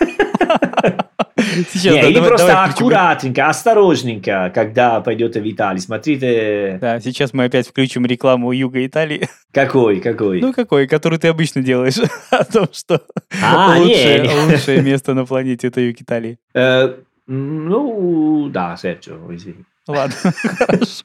[1.72, 2.86] Сейчас, Не, да, или давай- просто давай включим.
[2.86, 5.80] аккуратненько, осторожненько, когда пойдете в Италию.
[5.80, 9.28] Смотрите, Да, сейчас мы опять включим рекламу Юга Италии.
[9.52, 10.40] какой, какой.
[10.40, 11.96] Ну, какой, который ты обычно делаешь.
[12.30, 13.02] О том, что
[13.42, 14.52] А, лучшее, не.
[14.52, 16.38] лучшее место на планете это Юг Италии.
[16.54, 16.94] Э,
[17.26, 19.64] ну, да, Серджио, извини.
[19.86, 20.14] Ладно,
[20.58, 21.04] хорошо.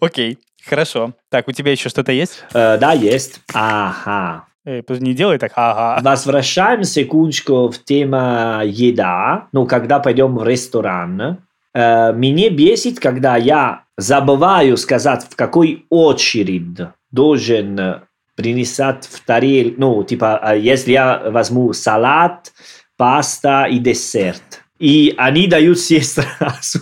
[0.00, 1.12] Окей, хорошо.
[1.30, 2.44] Так, у тебя еще что-то есть?
[2.54, 3.40] Э, да, есть.
[3.52, 4.44] Ага.
[4.86, 6.00] Подожди, не делай так, ага.
[6.02, 9.48] Возвращаемся секундочку в тему еда.
[9.52, 11.38] Ну, когда пойдем в ресторан,
[11.74, 16.78] э, меня бесит, когда я забываю сказать, в какой очередь
[17.10, 18.02] должен
[18.36, 22.52] принесать в тарель, ну, типа, э, если я возьму салат,
[22.96, 24.62] паста и десерт.
[24.78, 26.80] И они дают съесть сразу.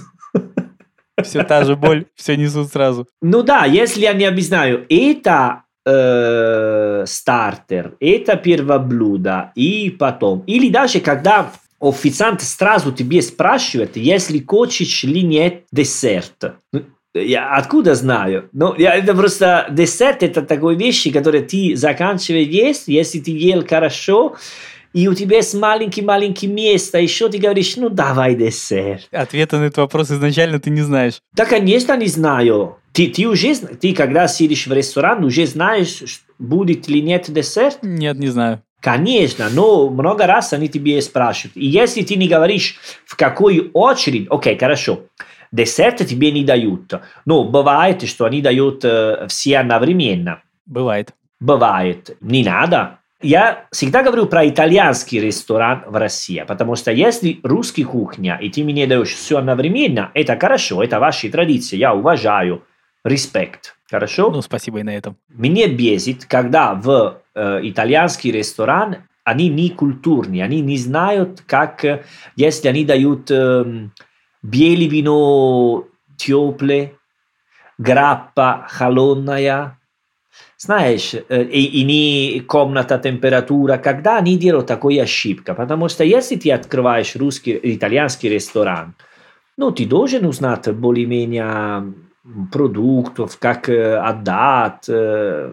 [1.23, 3.07] Все та же боль, все несут сразу.
[3.21, 10.45] Ну да, если я не объясняю, это э, стартер, это первое блюдо, и потом.
[10.47, 16.55] Или даже когда официант сразу тебе спрашивает, если хочешь или нет десерт.
[16.73, 16.83] Ну,
[17.15, 18.49] Я откуда знаю?
[18.53, 23.65] Ну, я, это просто десерт это такой вещи, которые ты заканчиваешь есть, если ты ел
[23.67, 24.37] хорошо,
[24.93, 29.09] и у тебя есть маленький-маленький место, еще ты говоришь, ну давай десерт.
[29.13, 31.21] Ответа на этот вопрос изначально ты не знаешь.
[31.33, 32.77] Да, конечно, не знаю.
[32.93, 36.03] Ты, ты уже, ты когда сидишь в ресторане, уже знаешь,
[36.39, 37.79] будет ли нет десерт?
[37.83, 38.63] Нет, не знаю.
[38.81, 41.57] Конечно, но много раз они тебе спрашивают.
[41.57, 45.01] И если ты не говоришь, в какой очередь, окей, хорошо,
[45.51, 46.95] десерт тебе не дают.
[47.25, 50.43] Но бывает, что они дают э, все одновременно.
[50.65, 51.13] Бывает.
[51.41, 52.17] Бывает.
[52.21, 52.99] Не надо.
[53.21, 58.63] Я всегда говорю про итальянский ресторан в России, потому что если русский кухня, и ты
[58.63, 62.63] мне даешь все одновременно, это хорошо, это ваши традиции, я уважаю,
[63.05, 64.31] респект, хорошо?
[64.31, 65.17] Ну, спасибо и на этом.
[65.29, 72.05] Мне бесит, когда в э, итальянский ресторан они не культурные, они не знают, как, э,
[72.37, 73.93] если они дают эм,
[74.43, 76.93] белое вино теплое,
[77.79, 79.78] граппа холодная,
[80.59, 86.37] знаешь, э, и, и не комната температура, когда они делают такую ошибку, потому что если
[86.37, 88.95] ты открываешь русский, итальянский ресторан,
[89.57, 91.95] ну, ты должен узнать более-менее
[92.53, 95.53] продуктов, как э, отдать, э,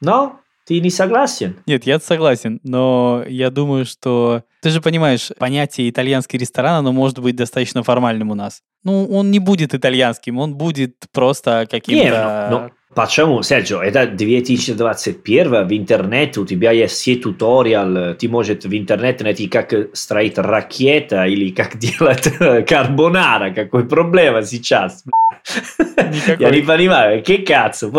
[0.00, 1.56] но ты не согласен.
[1.66, 4.42] Нет, я согласен, но я думаю, что...
[4.62, 8.62] Ты же понимаешь, понятие итальянский ресторан, оно может быть достаточно формальным у нас.
[8.82, 12.48] Ну, он не будет итальянским, он будет просто каким-то...
[12.50, 18.64] Не, ну, Почему, Серджио, это 2021, в интернете у тебя есть все туториал, ты можешь
[18.64, 22.32] в интернете найти, как строить ракета или как делать
[22.66, 25.04] карбонара, какой проблема сейчас?
[25.78, 26.36] Никакой.
[26.38, 27.92] Я не понимаю, que cazzo?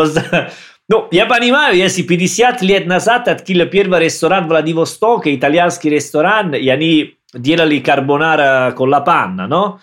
[0.90, 6.68] Ну, я понимаю, если 50 лет назад открыли первый ресторан в Владивостоке, итальянский ресторан, и
[6.70, 9.80] они делали карбонара con la panna, no?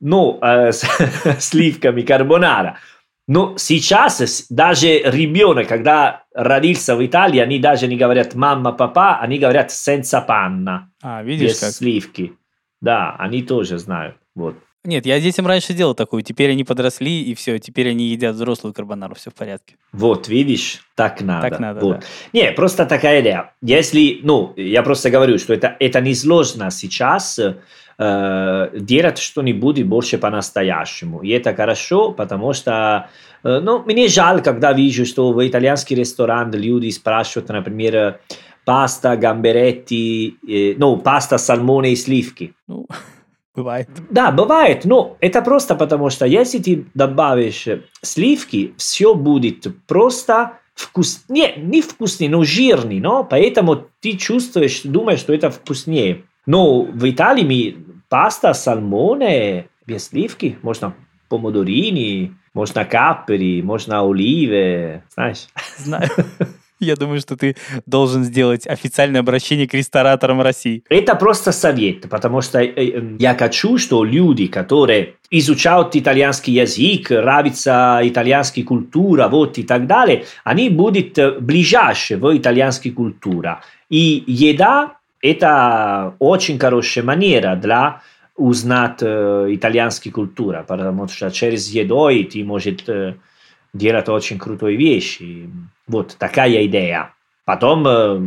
[0.00, 0.84] Ну, э, с
[1.40, 2.78] сливками карбонара.
[3.26, 9.38] Но сейчас даже ребенок, когда родился в Италии, они даже не говорят мама, папа, они
[9.38, 10.82] говорят senza panna.
[11.02, 11.72] А, видишь без как?
[11.72, 12.32] сливки.
[12.80, 14.16] Да, они тоже знают.
[14.36, 14.56] Вот.
[14.84, 18.74] Нет, я детям раньше делал такую, теперь они подросли, и все, теперь они едят взрослую
[18.74, 19.76] карбонару, все в порядке.
[19.92, 21.48] Вот, видишь, так надо.
[21.48, 22.00] Так надо, вот.
[22.00, 22.06] да.
[22.34, 23.54] Не, просто такая идея.
[23.62, 27.38] Если, ну, я просто говорю, что это, это несложно сейчас
[27.98, 31.22] э, делать что-нибудь больше по-настоящему.
[31.22, 33.08] И это хорошо, потому что,
[33.42, 38.20] э, ну, мне жаль, когда вижу, что в итальянский ресторан люди спрашивают, например,
[38.64, 42.52] паста, гамберетти, э, ну, паста, сальмоне и сливки.
[42.68, 42.86] Ну,
[43.54, 43.88] бывает.
[44.10, 47.66] Да, бывает, но это просто потому, что если ты добавишь
[48.02, 51.24] сливки, все будет просто вкус...
[51.28, 56.24] Не, не вкуснее, но жирный, но поэтому ты чувствуешь, думаешь, что это вкуснее.
[56.46, 60.94] Но в Италии мы паста, сальмоне без сливки, можно
[61.28, 65.46] помидорини, можно капери, можно оливы, знаешь.
[65.78, 66.08] Знаю.
[66.84, 67.56] Я думаю, что ты
[67.86, 70.82] должен сделать официальное обращение к рестораторам России.
[70.88, 77.10] Это просто совет, потому что э, э, я хочу, что люди, которые изучают итальянский язык,
[77.10, 83.58] нравится итальянская культура, вот и так далее, они будут э, ближайшие в итальянской культуре.
[83.90, 88.02] И еда– это очень хорошая манера для
[88.36, 93.14] узнать э, итальянскую культуру, потому что через едой ты можешь э,
[93.74, 95.50] делать очень крутые вещи.
[95.86, 97.12] Вот такая идея.
[97.44, 98.20] Потом, э,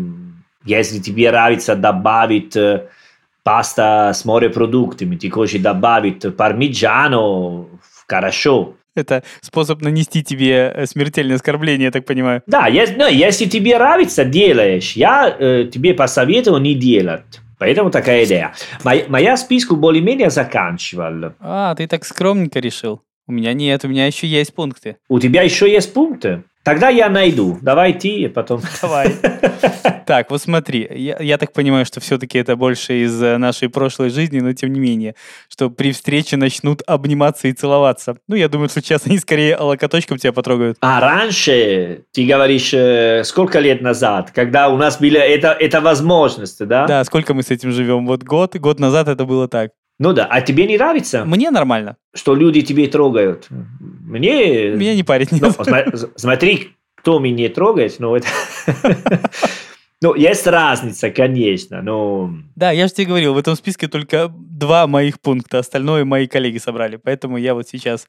[0.65, 2.87] если тебе нравится добавить э,
[3.43, 7.65] паста с морепродуктами, ты хочешь добавить пармиджано,
[8.07, 8.75] хорошо.
[8.93, 12.41] Это способ нанести тебе э, смертельное оскорбление, я так понимаю.
[12.47, 14.93] Да, если, ну, если тебе нравится, делаешь.
[14.93, 17.41] Я э, тебе посоветую не делать.
[17.59, 18.53] Поэтому такая идея.
[18.83, 21.33] Моя, моя списку более-менее заканчивал.
[21.39, 23.01] А, ты так скромненько решил.
[23.28, 24.97] У меня нет, у меня еще есть пункты.
[25.09, 26.43] У тебя еще есть пункты?
[26.63, 27.57] Тогда я найду.
[27.61, 28.61] Давай ты, потом...
[28.82, 29.13] Давай.
[30.05, 34.09] Так, вот смотри, я, я так понимаю, что все-таки это больше из э, нашей прошлой
[34.09, 35.15] жизни, но тем не менее,
[35.49, 38.17] что при встрече начнут обниматься и целоваться.
[38.30, 40.78] Ну, я думаю, что сейчас они скорее локоточком тебя потрогают.
[40.80, 46.65] А раньше, ты говоришь, э, сколько лет назад, когда у нас была эта, эта возможность,
[46.65, 46.88] да?
[46.88, 48.07] Да, сколько мы с этим живем?
[48.07, 49.71] Вот год, год назад это было так.
[49.99, 51.97] Ну да, а тебе не нравится, Мне нормально.
[52.13, 53.47] что люди тебе трогают?
[53.49, 54.69] Мне...
[54.71, 55.31] Меня не парит.
[55.31, 55.41] нет.
[55.41, 58.27] Ну, смотри, кто меня трогает, ну это...
[59.99, 62.31] Ну, есть разница, конечно, но...
[62.55, 66.59] Да, я же тебе говорил, в этом списке только два моих пункта, остальное мои коллеги
[66.59, 68.07] собрали, поэтому я вот сейчас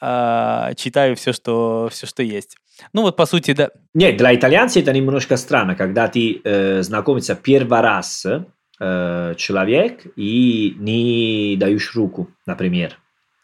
[0.00, 2.56] а, читаю все что, все, что есть.
[2.92, 3.70] Ну вот, по сути, да.
[3.94, 8.24] Нет, для итальянцев это немножко странно, когда ты э, знакомишься первый раз
[8.80, 12.98] э, человек и не даешь руку, например,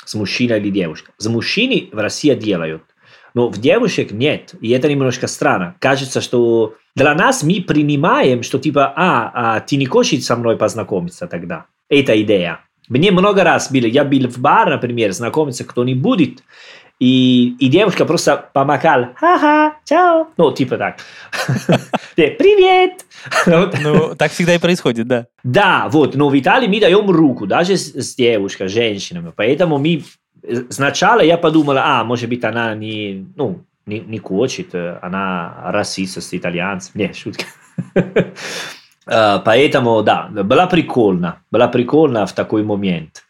[0.05, 1.13] с мужчиной или девушкой.
[1.19, 2.83] С мужчиной в России делают,
[3.35, 5.77] но в девушек нет, и это немножко странно.
[5.81, 10.57] Кажется, что для нас мы принимаем, что типа, а, а ты не хочешь со мной
[10.57, 11.67] познакомиться тогда.
[11.89, 12.61] Это идея.
[12.89, 16.41] Мне много раз было, я был в бар, например, знакомиться кто-нибудь,
[17.01, 20.99] и, и девушка просто помахала, ха-ха, чао, ну, типа так.
[22.15, 23.05] Привет!
[23.47, 23.77] Вот.
[23.83, 25.27] Ну, так всегда и происходит, да.
[25.43, 29.33] Да, вот, но в Италии мы даем руку, даже с, с девушкой, женщинами.
[29.35, 30.05] Поэтому мы
[30.43, 35.55] э, сначала я подумала, а, может быть, она не, ну, не, не хочет, э, она
[35.67, 36.93] расист с итальянцем.
[36.95, 37.45] Не, шутка.
[39.07, 43.25] Э, Поэтому, да, была прикольно, была прикольно в такой момент.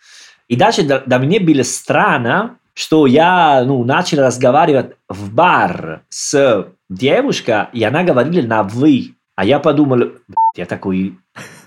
[0.48, 7.66] И даже для меня было странно, что я ну, начал разговаривать в бар с девушкой,
[7.72, 9.14] и она говорила на «вы».
[9.36, 11.16] А я подумал, «Блядь, я такой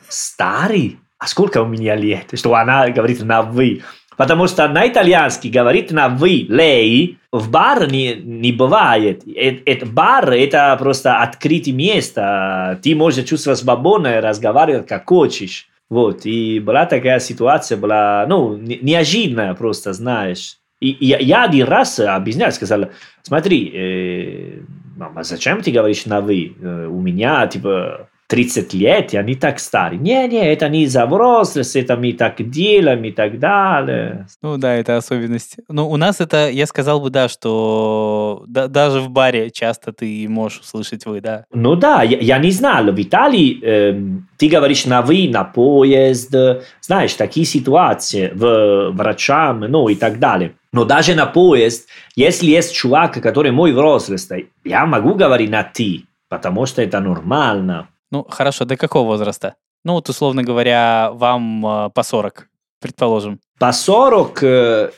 [0.08, 3.84] старый, а сколько у меня лет, что она говорит на «вы».
[4.18, 9.24] Потому что на итальянский говорит на «вы», «лей», в бар не, не бывает.
[9.28, 12.80] Э- Это бар– это просто открытое место.
[12.82, 15.68] Ты можешь чувствовать свободно и разговаривать как хочешь.
[15.90, 20.58] Вот, и была такая ситуация, была, ну, не- неожиданная просто, знаешь.
[20.80, 22.92] И я, я один раз объяснял, сказал,
[23.24, 24.62] смотри, э,
[24.96, 26.56] мама, зачем ты говоришь на «вы»?
[26.62, 30.00] Э, У меня, типа, 30 лет, и они так старые.
[30.00, 34.28] Не-не, это не из-за взрослости, это мы так делаем и так далее.
[34.42, 35.58] Ну да, это особенность.
[35.70, 40.28] Ну, у нас это, я сказал бы, да, что да, даже в баре часто ты
[40.28, 41.46] можешь услышать вы, да.
[41.54, 42.84] Ну да, я, я не знал.
[42.92, 46.34] В Италии эм, ты говоришь на вы, на поезд,
[46.82, 50.54] знаешь, такие ситуации в врачам, ну и так далее.
[50.74, 54.32] Но даже на поезд, если есть чувак, который мой взрослость,
[54.66, 57.88] я могу говорить на ты, потому что это нормально.
[58.12, 59.56] Ну, хорошо, до какого возраста?
[59.84, 62.50] Ну, вот, условно говоря, вам э, по 40,
[62.80, 63.40] предположим.
[63.60, 64.92] По 40, э,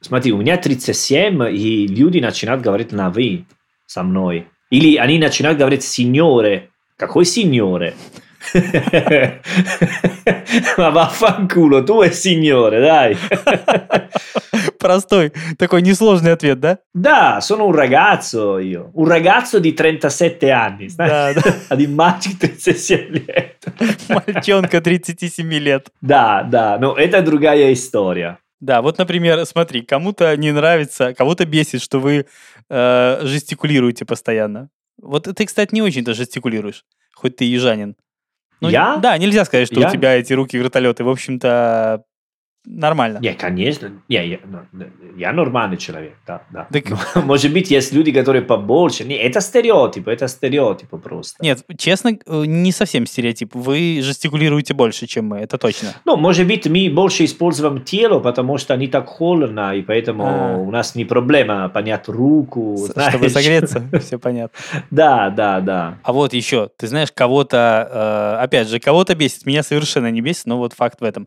[0.00, 3.44] смотри, у меня 37, и люди начинают говорить на «вы»
[3.86, 4.46] со мной.
[4.70, 6.70] Или они начинают говорить «сеньоре».
[6.96, 7.94] Какой сеньоре?
[10.76, 13.16] Ma vaffanculo, tu è signore, dai.
[14.78, 16.78] Простой, такой несложный ответ, да?
[16.92, 18.90] Да, sono un ragazzo io.
[18.94, 20.88] Un ragazzo di 37 anni.
[20.96, 21.76] Да, да.
[21.88, 23.64] Мальчик 37 лет.
[24.08, 25.90] Мальчонка 37 лет.
[26.00, 28.38] Да, да, но это другая история.
[28.60, 32.26] Да, вот, например, смотри, кому-то не нравится, кого-то бесит, что вы
[32.70, 34.68] э, жестикулируете постоянно.
[35.00, 37.96] Вот ты, кстати, не очень-то жестикулируешь, хоть ты южанин.
[38.62, 38.96] Ну, Я?
[38.98, 39.88] Да, нельзя сказать, что Я?
[39.88, 41.02] у тебя эти руки вертолеты.
[41.04, 42.04] В общем-то,
[42.64, 43.18] нормально.
[43.18, 43.90] Не, конечно.
[44.08, 44.60] Не, я, ну,
[45.16, 46.66] я нормальный человек, да, да.
[46.72, 49.04] Так- Но, Может быть, есть люди, которые побольше.
[49.04, 51.42] Не, это стереотип, это стереотип просто.
[51.42, 53.54] Нет, честно, э, не совсем стереотип.
[53.54, 55.88] Вы жестикулируете больше, чем мы, это точно.
[56.04, 60.56] Ну, может быть, мы больше используем тело, потому что не так холодно, и поэтому А.
[60.56, 62.76] у нас не проблема понять руку.
[62.78, 63.12] С- знаешь.
[63.12, 64.56] Чтобы согреться, все понятно.
[64.90, 65.98] Да, да, да.
[66.02, 70.46] А вот еще, ты знаешь, кого-то, э, опять же, кого-то бесит, меня совершенно не бесит,
[70.46, 71.26] но вот факт в этом.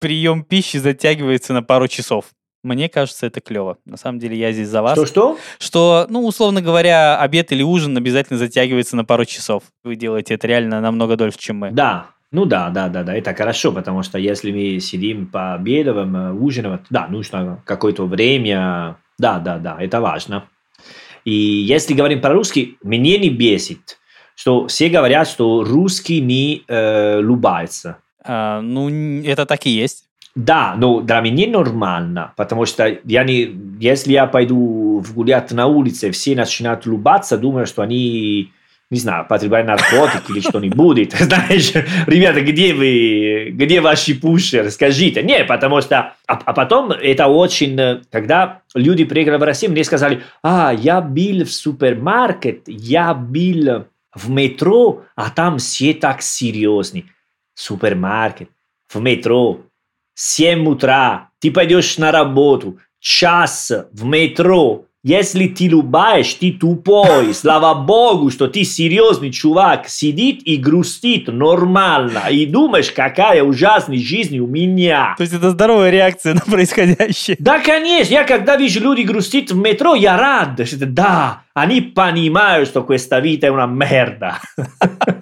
[0.00, 2.26] Прием пищи затягивается на пару часов.
[2.62, 3.78] Мне кажется, это клево.
[3.86, 4.92] На самом деле я здесь за вас.
[4.92, 5.38] Что-что?
[5.58, 9.62] Что, ну, условно говоря, обед или ужин обязательно затягивается на пару часов.
[9.84, 11.70] Вы делаете это реально намного дольше, чем мы.
[11.70, 16.32] Да, ну да, да, да, да, это хорошо, потому что если мы сидим пообедаем, э,
[16.32, 20.44] ужинаем, да, нужно какое-то время, да, да, да, это важно.
[21.24, 23.98] И если говорим про русский, мне не бесит,
[24.36, 27.98] что все говорят, что русский не э, улыбается.
[28.24, 28.88] А, ну,
[29.22, 30.04] это так и есть.
[30.34, 33.50] Да, но для меня нормально, потому что я не,
[33.80, 38.52] если я пойду гулять на улице, все начинают улыбаться, думаю, что они,
[38.90, 41.12] не знаю, потребляют наркотики или что-нибудь.
[41.18, 41.72] Знаешь,
[42.06, 45.20] ребята, где вы, где ваши пушеры, скажите.
[45.24, 49.82] Не, потому что, а, а потом это очень, э, когда люди приехали в Россию, мне
[49.82, 57.06] сказали, а, я был в супермаркет, я был в метро, а там все так серьезные.
[57.60, 58.48] Супермаркет,
[58.88, 59.60] в метро,
[60.14, 64.86] 7 утра, ты пойдешь на работу, час в метро.
[65.02, 67.34] Если ты любаешь, ты тупой.
[67.34, 72.24] Слава богу, что ты серьезный чувак, сидит и грустит нормально.
[72.30, 75.14] И думаешь, какая ужасная жизнь у меня.
[75.18, 77.36] То есть это здоровая реакция на происходящее.
[77.38, 80.66] Да, конечно, я когда вижу люди грустить в метро, я рад.
[80.66, 84.38] что Да, они понимают, что questa vita è una merda.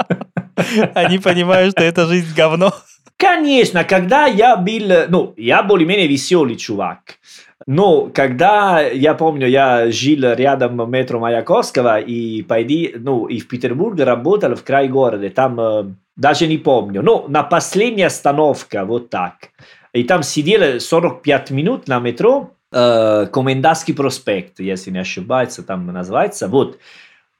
[0.94, 2.72] Они понимают, что эта жизнь говно.
[3.16, 7.18] Конечно, когда я был, ну, я более-менее веселый чувак.
[7.66, 14.04] Но когда, я помню, я жил рядом метро Маяковского и пойди, ну, и в Петербурге
[14.04, 15.84] работал в край города, там э,
[16.16, 19.50] даже не помню, но на последняя остановка, вот так.
[19.92, 26.48] И там сидели 45 минут на метро, э, Комендантский проспект, если не ошибаюсь, там называется,
[26.48, 26.78] вот.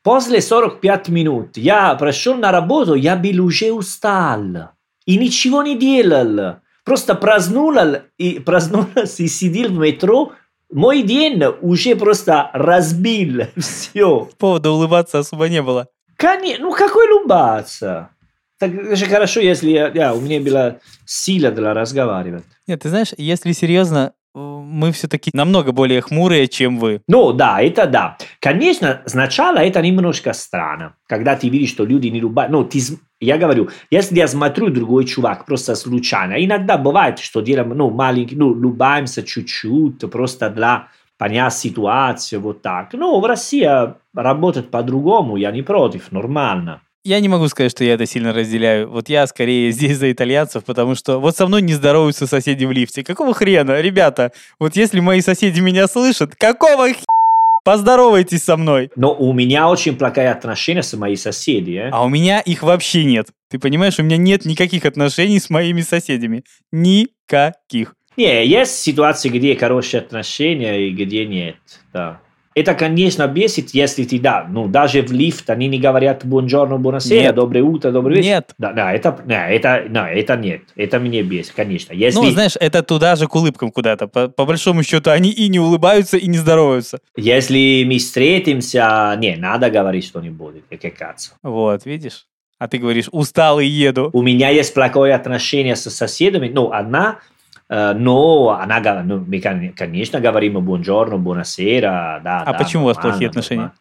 [0.02, 4.42] После 45 минут я пришел на работу, я был уже устал.
[5.06, 6.56] И ничего не делал.
[6.84, 10.32] Просто проснулся и, проснулся и сидел в метро.
[10.72, 14.28] Мой день уже просто разбил все.
[14.38, 15.88] Повода улыбаться особо не было.
[16.16, 18.10] Конечно, ну какой улыбаться?
[18.58, 20.76] Так же хорошо, если я, я- у меня была
[21.06, 22.44] сила для разговаривать.
[22.66, 24.12] Нет, ты знаешь, если серьезно,
[24.68, 27.00] мы все-таки намного более хмурые, чем вы.
[27.08, 28.16] Ну, да, это да.
[28.40, 32.50] Конечно, сначала это немножко странно, когда ты видишь, что люди не любят.
[32.50, 32.80] Ну, ты,
[33.20, 38.36] я говорю, если я смотрю другой чувак просто случайно, иногда бывает, что делаем, ну, маленький,
[38.36, 40.88] ну, любаемся чуть-чуть, просто для
[41.18, 42.92] понять ситуацию, вот так.
[42.92, 43.68] Ну, в России
[44.14, 46.80] работает по-другому, я не против, нормально.
[47.08, 48.90] Я не могу сказать, что я это сильно разделяю.
[48.90, 52.70] Вот я скорее здесь за итальянцев, потому что вот со мной не здороваются соседи в
[52.70, 53.02] лифте.
[53.02, 54.32] Какого хрена, ребята?
[54.60, 57.06] Вот если мои соседи меня слышат, какого хера?
[57.64, 58.90] Поздоровайтесь со мной.
[58.94, 61.76] Но у меня очень плохие отношения с моими соседями.
[61.76, 61.90] э.
[61.90, 63.28] А у меня их вообще нет.
[63.50, 66.44] Ты понимаешь, у меня нет никаких отношений с моими соседями.
[66.72, 67.94] Никаких.
[68.18, 71.56] Не, есть ситуации, где хорошие отношения и где нет,
[71.90, 72.20] да.
[72.58, 77.22] Это, конечно, бесит, если ты, да, ну, даже в лифт они не говорят «бонжорно», «бонасера»,
[77.22, 77.34] Нет.
[77.34, 78.28] «доброе утро», «добрый вечер».
[78.28, 78.54] Нет.
[78.58, 81.92] Да, да, это, да, это, да, это нет, это мне бесит, конечно.
[81.92, 84.08] Если, Ну, знаешь, это туда же к улыбкам куда-то.
[84.08, 86.98] По, по большому счету, они и не улыбаются, и не здороваются.
[87.16, 91.32] если мы встретимся, не, надо говорить что-нибудь, как кажется.
[91.42, 92.26] Вот, видишь?
[92.58, 94.10] А ты говоришь, устал и еду.
[94.12, 97.20] У меня есть плохое отношение с соседами, ну, одна,
[97.98, 102.96] но она, ну, мы, кон- конечно, говорим «бонжорно», «бонасера», да, А да, почему у вас
[102.96, 103.60] нормально, плохие отношения?
[103.60, 103.78] нормально.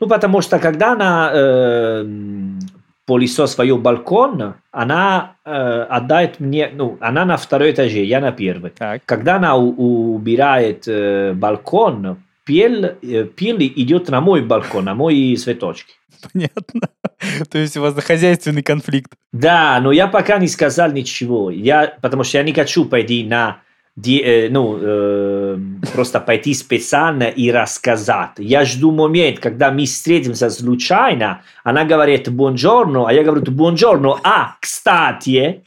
[0.00, 2.58] Ну, потому что когда она э, м,
[3.06, 8.70] пылесос свой балкон, она э, отдает мне, ну, она на второй этаже, я на первый.
[8.70, 9.02] Так.
[9.04, 12.16] Когда она у- убирает э, балкон,
[12.46, 15.92] пель, э, пель идет на мой балкон, на мои цветочки.
[16.32, 16.88] Понятно.
[17.50, 19.12] То есть у вас хозяйственный конфликт.
[19.32, 23.58] Да, но я пока не сказал ничего, я, потому что я не хочу пойти на,
[24.04, 25.58] э, ну, э,
[25.92, 28.32] просто пойти специально и рассказать.
[28.38, 34.56] Я жду момент, когда мы встретимся случайно, она говорит «бонжорно», а я говорю «бонжорно», а,
[34.60, 35.62] кстати,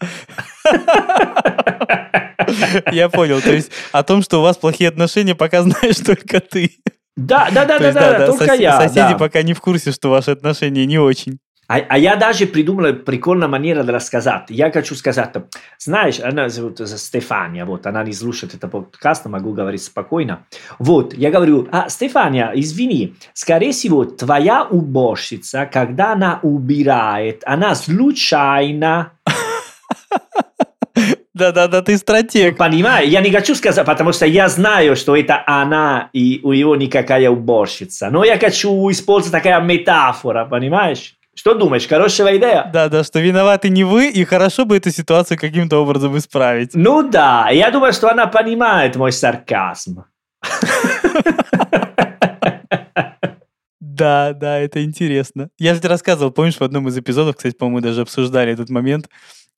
[2.92, 3.42] Я понял.
[3.42, 6.72] То есть о том, что у вас плохие отношения, пока знаешь только ты.
[7.16, 8.82] Да, да, да, да, да, только я.
[8.82, 11.40] Соседи пока не в курсе, что ваши отношения не очень.
[11.70, 14.46] А, а я даже придумал прикольную манеру рассказать.
[14.50, 15.36] Я хочу сказать,
[15.78, 20.48] знаешь, она зовут Стефания, вот, она не слушает этот подкаст, могу говорить спокойно.
[20.80, 29.12] Вот, я говорю, а, Стефания, извини, скорее всего, твоя уборщица, когда она убирает, она случайно,
[31.34, 32.58] Да-да-да, ты стратег.
[32.58, 36.76] понимаешь, я не хочу сказать, потому что я знаю, что это она, и у него
[36.76, 41.16] никакая уборщица, но я хочу использовать такая метафора, понимаешь?
[41.36, 42.70] Что думаешь, хорошая идея?
[42.74, 46.72] Да-да, что виноваты не вы, и хорошо бы эту ситуацию каким-то образом исправить.
[46.74, 50.04] Ну да, я думаю, что она понимает мой сарказм.
[53.80, 55.50] Да, да, это интересно.
[55.58, 59.10] Я же тебе рассказывал, помнишь, в одном из эпизодов, кстати, по-моему, даже обсуждали этот момент,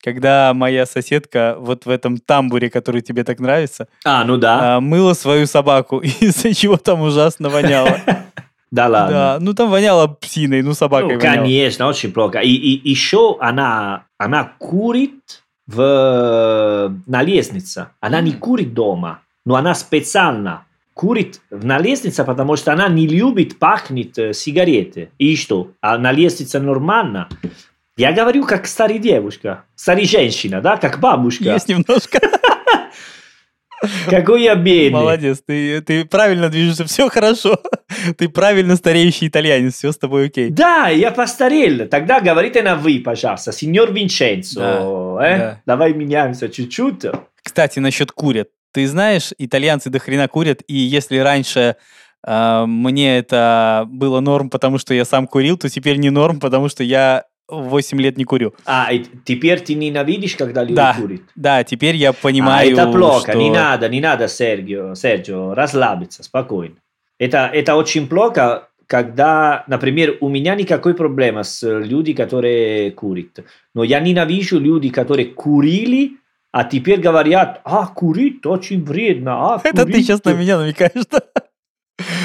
[0.02, 4.78] когда моя соседка вот в этом тамбуре, который тебе так нравится, А, ну да.
[4.78, 7.98] а, мыла свою собаку, из-за чего там ужасно воняло.
[8.74, 9.12] Да ладно.
[9.12, 11.36] Да, ну там воняло псиной, ну собакой Ну, воняло.
[11.44, 12.40] конечно, очень плохо.
[12.40, 17.88] И, и еще она, она курит в, на лестнице.
[18.00, 23.60] Она не курит дома, но она специально курит на лестнице, потому что она не любит
[23.60, 25.10] пахнет э, сигареты.
[25.18, 25.72] И что?
[25.82, 27.28] А на лестнице нормально.
[27.98, 31.44] Я говорю, как старая девушка, старая женщина, да, как бабушка.
[31.44, 32.20] Есть немножко.
[34.10, 34.92] Какой я бедный.
[34.92, 37.60] Молодец, ты, ты правильно движешься, все хорошо.
[38.18, 40.50] Ты правильно стареющий итальянец, все с тобой окей.
[40.50, 41.88] Да, я постарел.
[41.88, 44.60] Тогда говорите на вы, пожалуйста, сеньор Винченцо.
[45.20, 45.38] Да, э?
[45.38, 45.62] да.
[45.66, 47.06] Давай меняемся чуть-чуть.
[47.44, 48.50] Кстати, насчет курят.
[48.72, 51.76] Ты знаешь, итальянцы до хрена курят, и если раньше
[52.26, 56.70] э, мне это было норм, потому что я сам курил, то теперь не норм, потому
[56.70, 58.54] что я 8 лет не курю.
[58.66, 60.96] А, и теперь ты ненавидишь, когда люди Да.
[61.00, 61.22] курят?
[61.36, 63.38] Да, теперь я А, понимаю, это плохо, что...
[63.38, 66.76] не надо, не надо, Сергио, Серджио, расслабиться, спокойно.
[67.20, 73.40] Это, это очень плохо, когда, например, у меня никакой проблемы с людьми, которые курят.
[73.76, 76.14] Но я ненавижу люди, которые курили,
[76.52, 79.54] а теперь говорят, а, курить очень вредно.
[79.56, 81.22] А, Это ты курить- сейчас на меня намекаешь, да?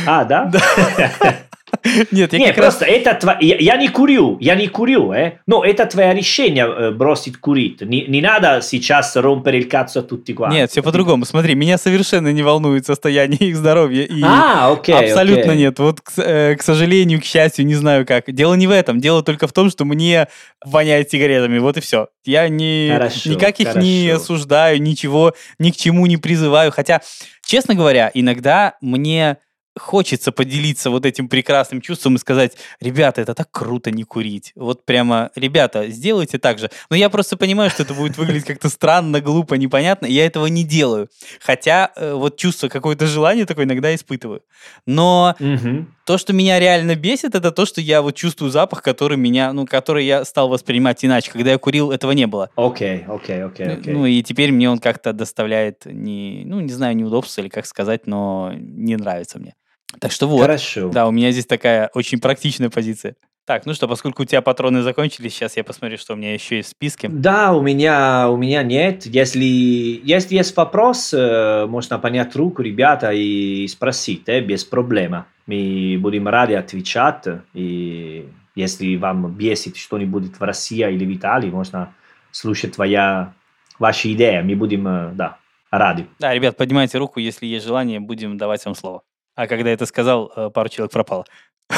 [0.07, 0.51] А, да?
[2.11, 2.77] Нет, я Не, как раз...
[2.77, 5.39] просто это тва- я, я не курю, я не курю, э.
[5.47, 7.81] Но это твое решение э, бросить курить.
[7.81, 10.53] Не, не надо сейчас rompere il cazzo a tutti quanti.
[10.55, 11.25] Нет, все по-другому.
[11.25, 14.03] Смотри, меня совершенно не волнует состояние их здоровья.
[14.05, 15.59] И А, окей, абсолютно окей.
[15.59, 15.79] нет.
[15.79, 18.33] Вот, к, э, к сожалению, к счастью, не знаю как.
[18.33, 19.01] Дело не в этом.
[19.01, 20.29] Дело только в том, что мне
[20.65, 21.59] воняет сигаретами.
[21.59, 22.09] Вот и все.
[22.25, 24.23] Я не, Хорошо, никак их не хорошо.
[24.23, 26.73] осуждаю, ничего, ни к чему не призываю.
[26.73, 27.01] Хотя,
[27.47, 29.37] честно говоря, иногда мне
[29.79, 34.53] хочется поделиться вот этим прекрасным чувством и сказать, ребята, это так круто не курить.
[34.57, 36.71] Вот прямо, ребята, сделайте так же.
[36.91, 40.65] Но я просто понимаю, что это будет выглядеть как-то странно, глупо, непонятно, я этого не
[40.65, 41.09] делаю.
[41.41, 44.43] Хотя э, вот чувство, какое-то желание такое иногда испытываю.
[44.87, 45.95] Но Мгм.
[46.07, 49.67] то, что меня реально бесит, это то, что я вот чувствую запах, который меня, ну,
[49.67, 51.31] который я стал воспринимать иначе.
[51.31, 52.51] Когда я курил, этого не было.
[52.57, 53.93] Окей, окей, окей, окей.
[53.93, 58.07] Ну и теперь мне он как-то доставляет, не, ну не знаю, неудобства или как сказать,
[58.07, 59.55] но не нравится мне.
[60.01, 60.91] Так что вот, Хорошо.
[60.91, 63.15] да, у меня здесь такая очень практичная позиция.
[63.47, 66.57] Так, ну что, поскольку у тебя патроны закончились, сейчас я посмотрю, что у меня еще
[66.57, 67.09] есть в списке.
[67.09, 69.07] Да, у меня, у меня нет.
[69.07, 75.27] Если, если есть вопрос, э, можно понять руку, ребята, и спросить, э, без проблем.
[75.47, 77.25] Мы будем рады отвечать.
[77.55, 81.95] И если вам бесит что-нибудь в России или в Италии, можно
[82.33, 83.33] слушать твоя,
[83.79, 84.43] ваши идеи.
[84.43, 85.39] Мы будем, э, да,
[85.71, 86.09] рады.
[86.19, 89.03] Да, ребят, поднимайте руку, если есть желание, будем давать вам слово.
[89.37, 91.25] А когда это сказал, э, пару человек пропало.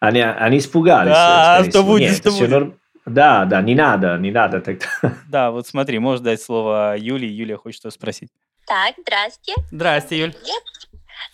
[0.00, 1.12] Они, они испугались.
[1.12, 2.50] Да, что будет, Нет, что будет.
[2.50, 4.86] норм- Да, да, не надо, не надо тогда.
[5.30, 7.28] Да, вот смотри, можешь дать слово Юлии.
[7.28, 8.28] Юлия хочет что спросить.
[8.66, 9.54] Так, здрасте.
[9.70, 10.34] Здрасте, Юль.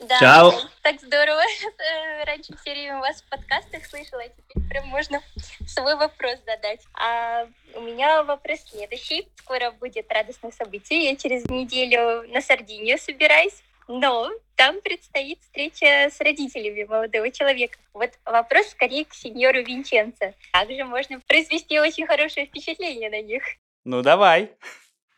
[0.08, 0.52] Да, Чао.
[0.82, 1.40] Так здорово.
[1.80, 5.20] Э, Раньше все время вас в подкастах слышала, а теперь прям можно
[5.66, 6.80] свой вопрос задать.
[6.94, 9.26] А у меня вопрос следующий.
[9.36, 11.06] Скоро будет радостное событие.
[11.10, 13.62] Я через неделю на Сардинию собираюсь.
[13.92, 17.76] Но там предстоит встреча с родителями молодого человека.
[17.92, 20.32] Вот вопрос скорее к сеньору Винченцо.
[20.52, 23.42] Также можно произвести очень хорошее впечатление на них.
[23.84, 24.50] Ну, давай.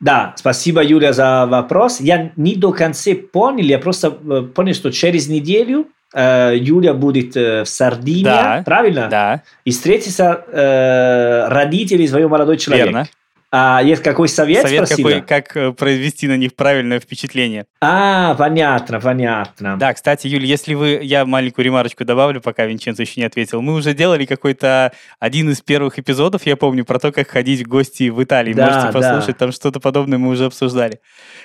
[0.00, 2.00] Да, спасибо, Юля, за вопрос.
[2.00, 7.36] Я не до конца понял, я просто э, понял, что через неделю э, Юля будет
[7.36, 8.62] э, в Сардинии, Да.
[8.64, 9.08] правильно?
[9.08, 12.86] Да, И встретится э, родители своего молодой человека.
[12.88, 13.08] верно.
[13.54, 15.08] А есть какой совет, Совет спросила?
[15.10, 17.66] какой, как э, произвести на них правильное впечатление.
[17.82, 19.76] А, понятно, понятно.
[19.78, 21.00] Да, кстати, Юль, если вы...
[21.02, 23.60] Я маленькую ремарочку добавлю, пока Винченцо еще не ответил.
[23.60, 27.68] Мы уже делали какой-то один из первых эпизодов, я помню, про то, как ходить в
[27.68, 28.54] гости в Италии.
[28.54, 28.92] Да, Можете да.
[28.92, 31.00] послушать, там что-то подобное мы уже обсуждали.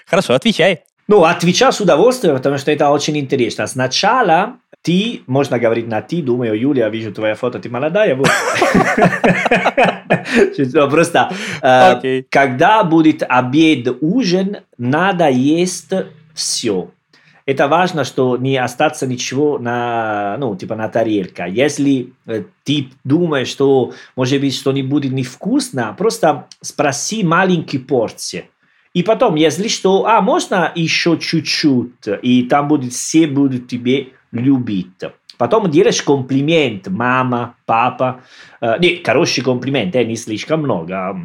[0.06, 0.84] Хорошо, отвечай.
[1.10, 3.68] Ну, отвечал с удовольствием, потому что это очень интересно.
[3.68, 8.30] Сначала ты, можно говорить на ты, думаю, Юлия, вижу твоя фото, ты молодая, вот.
[10.90, 11.32] Просто,
[12.30, 15.92] когда будет обед, ужин, надо есть
[16.34, 16.90] все.
[17.48, 21.46] Это важно, что не остаться ничего на, ну, типа на тарелке.
[21.48, 28.50] Если э, ты думаешь, что, может быть, что не будет невкусно, просто спроси маленькие порции.
[28.94, 34.10] И потом, если что, а, можно еще чуть-чуть, и там будет, все будут тебе
[34.40, 35.04] любить.
[35.38, 38.22] Потом делаешь комплимент, мама, папа.
[38.60, 41.16] Э, не, хороший комплимент, э, не слишком много.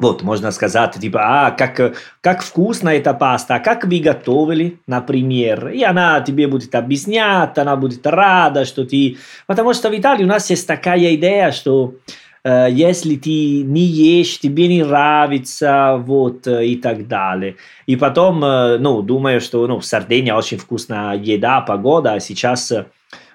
[0.00, 5.68] Вот, можно сказать, типа, а, как, как вкусно эта паста, а как вы готовили, например.
[5.68, 9.18] И она тебе будет объяснять, она будет рада, что ты...
[9.46, 11.94] Потому что в Италии у нас есть такая идея, что
[12.44, 17.56] если ты не ешь, тебе не нравится, вот, э, и так далее.
[17.86, 22.72] И потом, э, ну, думаю, что, ну, в Сардинии очень вкусная еда, погода, а сейчас
[22.72, 22.86] э,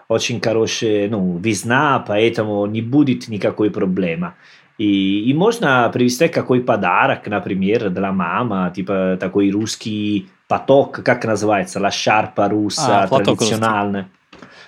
[0.08, 4.34] очень хорошая, ну, весна, поэтому не будет никакой проблемы.
[4.78, 11.80] И, и можно привезти какой подарок, например, для мамы, типа такой русский поток, как называется,
[11.80, 14.06] ла шарпа руса, А, традициональный.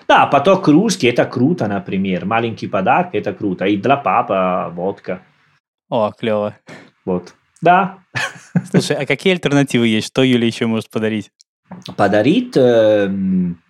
[0.07, 2.25] Да, поток русский, это круто, например.
[2.25, 3.65] Маленький подарок, это круто.
[3.65, 5.21] И для папы водка.
[5.89, 6.55] О, клево.
[7.05, 7.33] Вот.
[7.61, 7.97] Да.
[8.71, 10.07] Слушай, а какие альтернативы есть?
[10.07, 11.31] Что Юля еще может подарить?
[11.97, 13.61] Подарить, эм,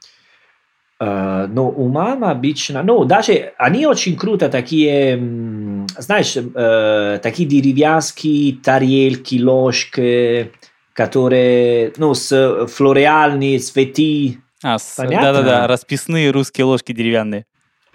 [0.99, 7.49] э, ну, у мамы обычно, ну, даже они очень круто такие, м, знаешь, э, такие
[7.49, 10.51] деревянские тарелки, ложки,
[10.93, 14.37] которые, ну, с флореальные цветы.
[14.63, 17.45] А, да-да-да, расписные русские ложки деревянные.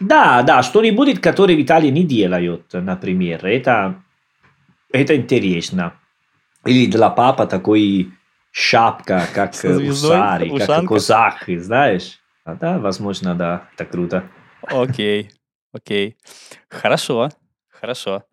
[0.00, 3.44] Да, да, что-нибудь, которое в Италии не делают, например.
[3.44, 4.02] Это,
[4.92, 5.94] это интересно.
[6.64, 8.12] Или для папа такой
[8.50, 12.18] шапка, как усари, как козахи, знаешь?
[12.44, 14.24] А, да, возможно, да, это круто.
[14.62, 15.30] Окей,
[15.72, 16.16] окей.
[16.68, 17.30] Хорошо,
[17.68, 18.24] хорошо.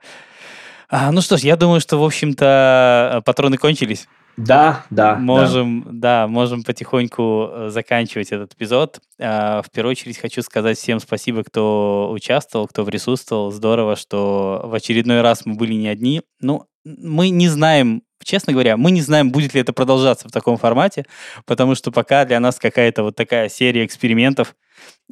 [0.90, 4.08] А, ну что ж, я думаю, что, в общем-то, патроны кончились.
[4.40, 5.20] Да, да, да.
[5.20, 6.28] можем, да.
[6.28, 9.02] можем потихоньку э, заканчивать этот эпизод.
[9.20, 13.52] А, В первую очередь хочу сказать всем спасибо, кто участвовал, кто присутствовал.
[13.52, 16.22] Здорово, что в очередной раз мы были не одни.
[16.40, 20.58] Ну, мы не знаем, честно говоря, мы не знаем, будет ли это продолжаться в таком
[20.58, 21.06] формате,
[21.46, 24.56] потому что пока для нас какая-то вот такая серия экспериментов.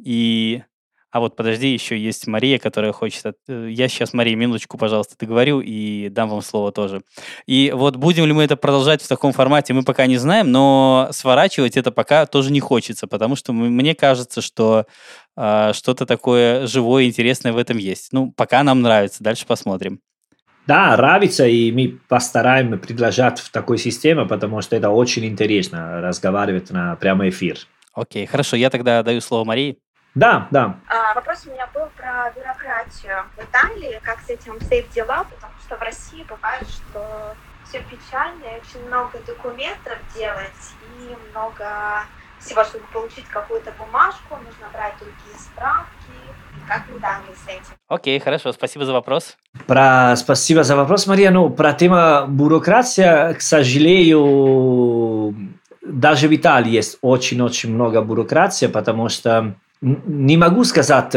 [0.02, 0.62] И
[1.10, 3.24] а вот подожди, еще есть Мария, которая хочет...
[3.24, 7.02] от- э, Я сейчас, Мария, минуточку, пожалуйста, договорю и дам вам слово тоже.
[7.46, 11.08] И вот будем ли мы это продолжать в таком формате, мы пока не знаем, но
[11.12, 14.84] сворачивать это пока тоже не хочется, потому что мне кажется, что
[15.36, 18.08] а, что-то такое живое, интересное в этом есть.
[18.12, 20.00] Ну, пока нам нравится, дальше посмотрим.
[20.66, 26.70] Да, нравится, и мы постараемся предложить в такой системе, потому что это очень интересно разговаривать
[26.70, 27.60] на прямой эфир.
[27.94, 29.78] Окей, хорошо, я тогда даю слово Марии.
[30.18, 30.74] Да, да.
[30.88, 35.52] А, вопрос у меня был про бюрократию в Италии, как с этим обстоят дела, потому
[35.64, 42.02] что в России бывает, что все печально, и очень много документов делать, и много
[42.40, 45.86] всего, чтобы получить какую-то бумажку, нужно брать другие справки.
[46.66, 47.76] Как в Италии с этим?
[47.86, 49.36] Окей, хорошо, спасибо за вопрос.
[49.68, 51.30] Про, спасибо за вопрос, Мария.
[51.30, 55.32] Ну, про тему бюрократия, к сожалению,
[55.80, 61.14] даже в Италии есть очень-очень много бюрократии, потому что не могу сказать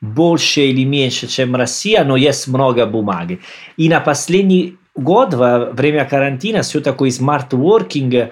[0.00, 3.40] больше или меньше, чем Россия, но есть много бумаги.
[3.76, 8.30] И на последний год, во время карантина, все такое smart working,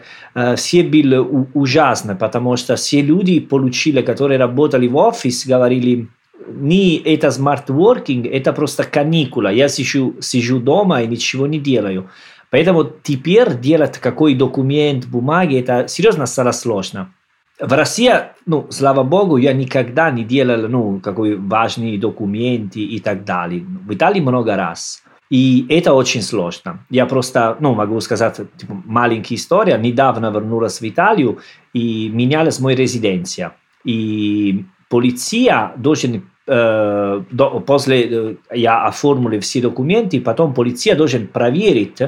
[0.56, 1.16] все были
[1.54, 6.08] ужасно, потому что все люди получили, которые работали в офис, говорили,
[6.48, 9.48] не это smart working, это просто каникула.
[9.48, 12.08] Я сижу, сижу дома и ничего не делаю.
[12.50, 17.12] Поэтому теперь делать какой документ, бумаги, это серьезно стало сложно.
[17.60, 18.12] В России,
[18.46, 23.64] ну, слава богу, я никогда не делал, ну, какой важные документы и так далее.
[23.84, 25.02] В Италии много раз.
[25.28, 26.86] И это очень сложно.
[26.88, 29.76] Я просто, ну, могу сказать, типа, маленькая история.
[29.76, 31.38] Недавно вернулась в Италию
[31.74, 33.52] и менялась моя резиденция.
[33.84, 37.22] И полиция должен э,
[37.66, 41.98] после э, я оформлю все документы, потом полиция должен проверить,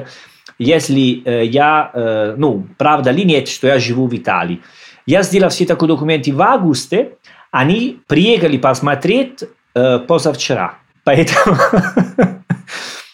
[0.57, 4.61] если э, я, ну, правда ли нет, что я живу в Италии.
[5.05, 7.13] Я сделал все такие документы в августе,
[7.51, 9.43] они приехали посмотреть
[9.75, 10.75] э, позавчера.
[11.03, 11.57] Поэтому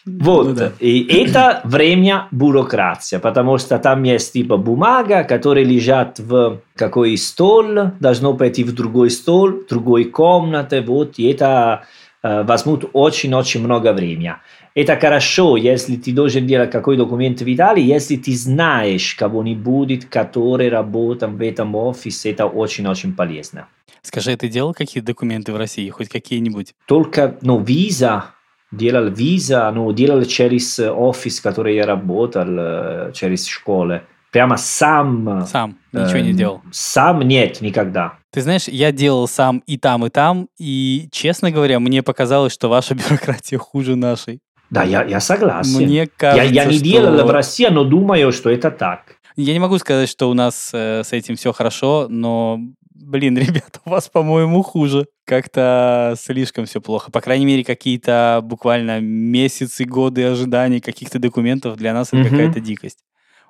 [0.08, 0.48] Вот.
[0.48, 0.72] Ну, да.
[0.80, 7.92] И это время бюрократия, потому что там есть типа бумага, которая лежат в какой стол,
[8.00, 11.84] должно пойти в другой стол, в другой комнате, вот, и это
[12.24, 14.36] э, возьмут очень-очень много времени.
[14.78, 20.70] Это хорошо, если ты должен делать какой документ в Италии, если ты знаешь кого-нибудь, который
[20.70, 23.66] работает в этом офисе, это очень-очень полезно.
[24.04, 26.76] Скажи, ты делал какие документы в России, хоть какие-нибудь?
[26.86, 28.26] Только, ну, виза,
[28.72, 34.04] делал виза, ну, делал через офис, который я работал, через школы.
[34.32, 35.48] Прямо сам.
[35.48, 36.62] Сам, ничего э, не делал.
[36.72, 38.20] Сам нет, никогда.
[38.32, 42.70] Ты знаешь, я делал сам и там, и там, и, честно говоря, мне показалось, что
[42.70, 44.40] ваша бюрократия хуже нашей.
[44.70, 45.78] Да, я, я согласен.
[45.86, 46.84] Мне кажется, я, я не что...
[46.84, 49.18] делал в России, но думаю, что это так.
[49.36, 52.60] Я не могу сказать, что у нас э, с этим все хорошо, но
[53.08, 55.08] блин, ребята, у вас, по-моему, хуже.
[55.26, 57.12] Как-то слишком все плохо.
[57.12, 62.30] По крайней мере, какие-то буквально месяцы, годы ожиданий каких-то документов для нас это mm-hmm.
[62.30, 63.00] какая-то дикость.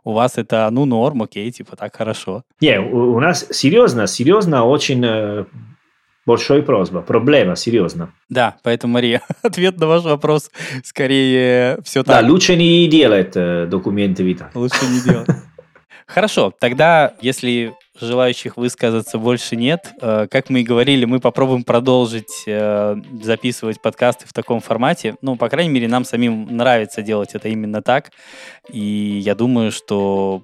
[0.03, 2.43] У вас это, ну, норм, окей, типа так хорошо.
[2.61, 5.45] Не, у, у нас серьезно, серьезно очень э,
[6.27, 8.09] большой просьба, проблема, серьезно.
[8.29, 10.51] Да, поэтому, Мария, ответ на ваш вопрос
[10.83, 12.21] скорее все так.
[12.21, 14.51] Да, лучше не делать э, документы Вита.
[14.53, 15.29] Лучше не делать.
[16.07, 19.93] Хорошо, тогда, если желающих высказаться больше нет.
[20.01, 25.15] Э, как мы и говорили, мы попробуем продолжить э, записывать подкасты в таком формате.
[25.21, 28.11] Ну, по крайней мере, нам самим нравится делать это именно так.
[28.69, 30.43] И я думаю, что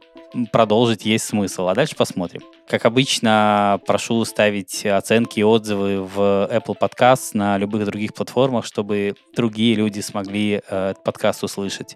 [0.51, 1.67] продолжить есть смысл.
[1.67, 2.41] А дальше посмотрим.
[2.67, 9.15] Как обычно, прошу ставить оценки и отзывы в Apple Podcast на любых других платформах, чтобы
[9.35, 11.95] другие люди смогли э, этот подкаст услышать.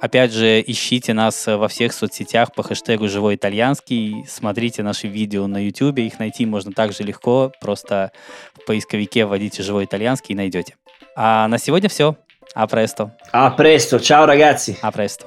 [0.00, 5.64] Опять же, ищите нас во всех соцсетях по хэштегу «Живой итальянский», смотрите наши видео на
[5.64, 8.12] YouTube, их найти можно также легко, просто
[8.54, 10.76] в поисковике вводите «Живой итальянский» и найдете.
[11.16, 12.16] А на сегодня все.
[12.54, 13.16] А престо.
[13.32, 13.96] А престо.
[13.96, 14.76] Ciao, ragazzi.
[14.82, 15.26] А престо.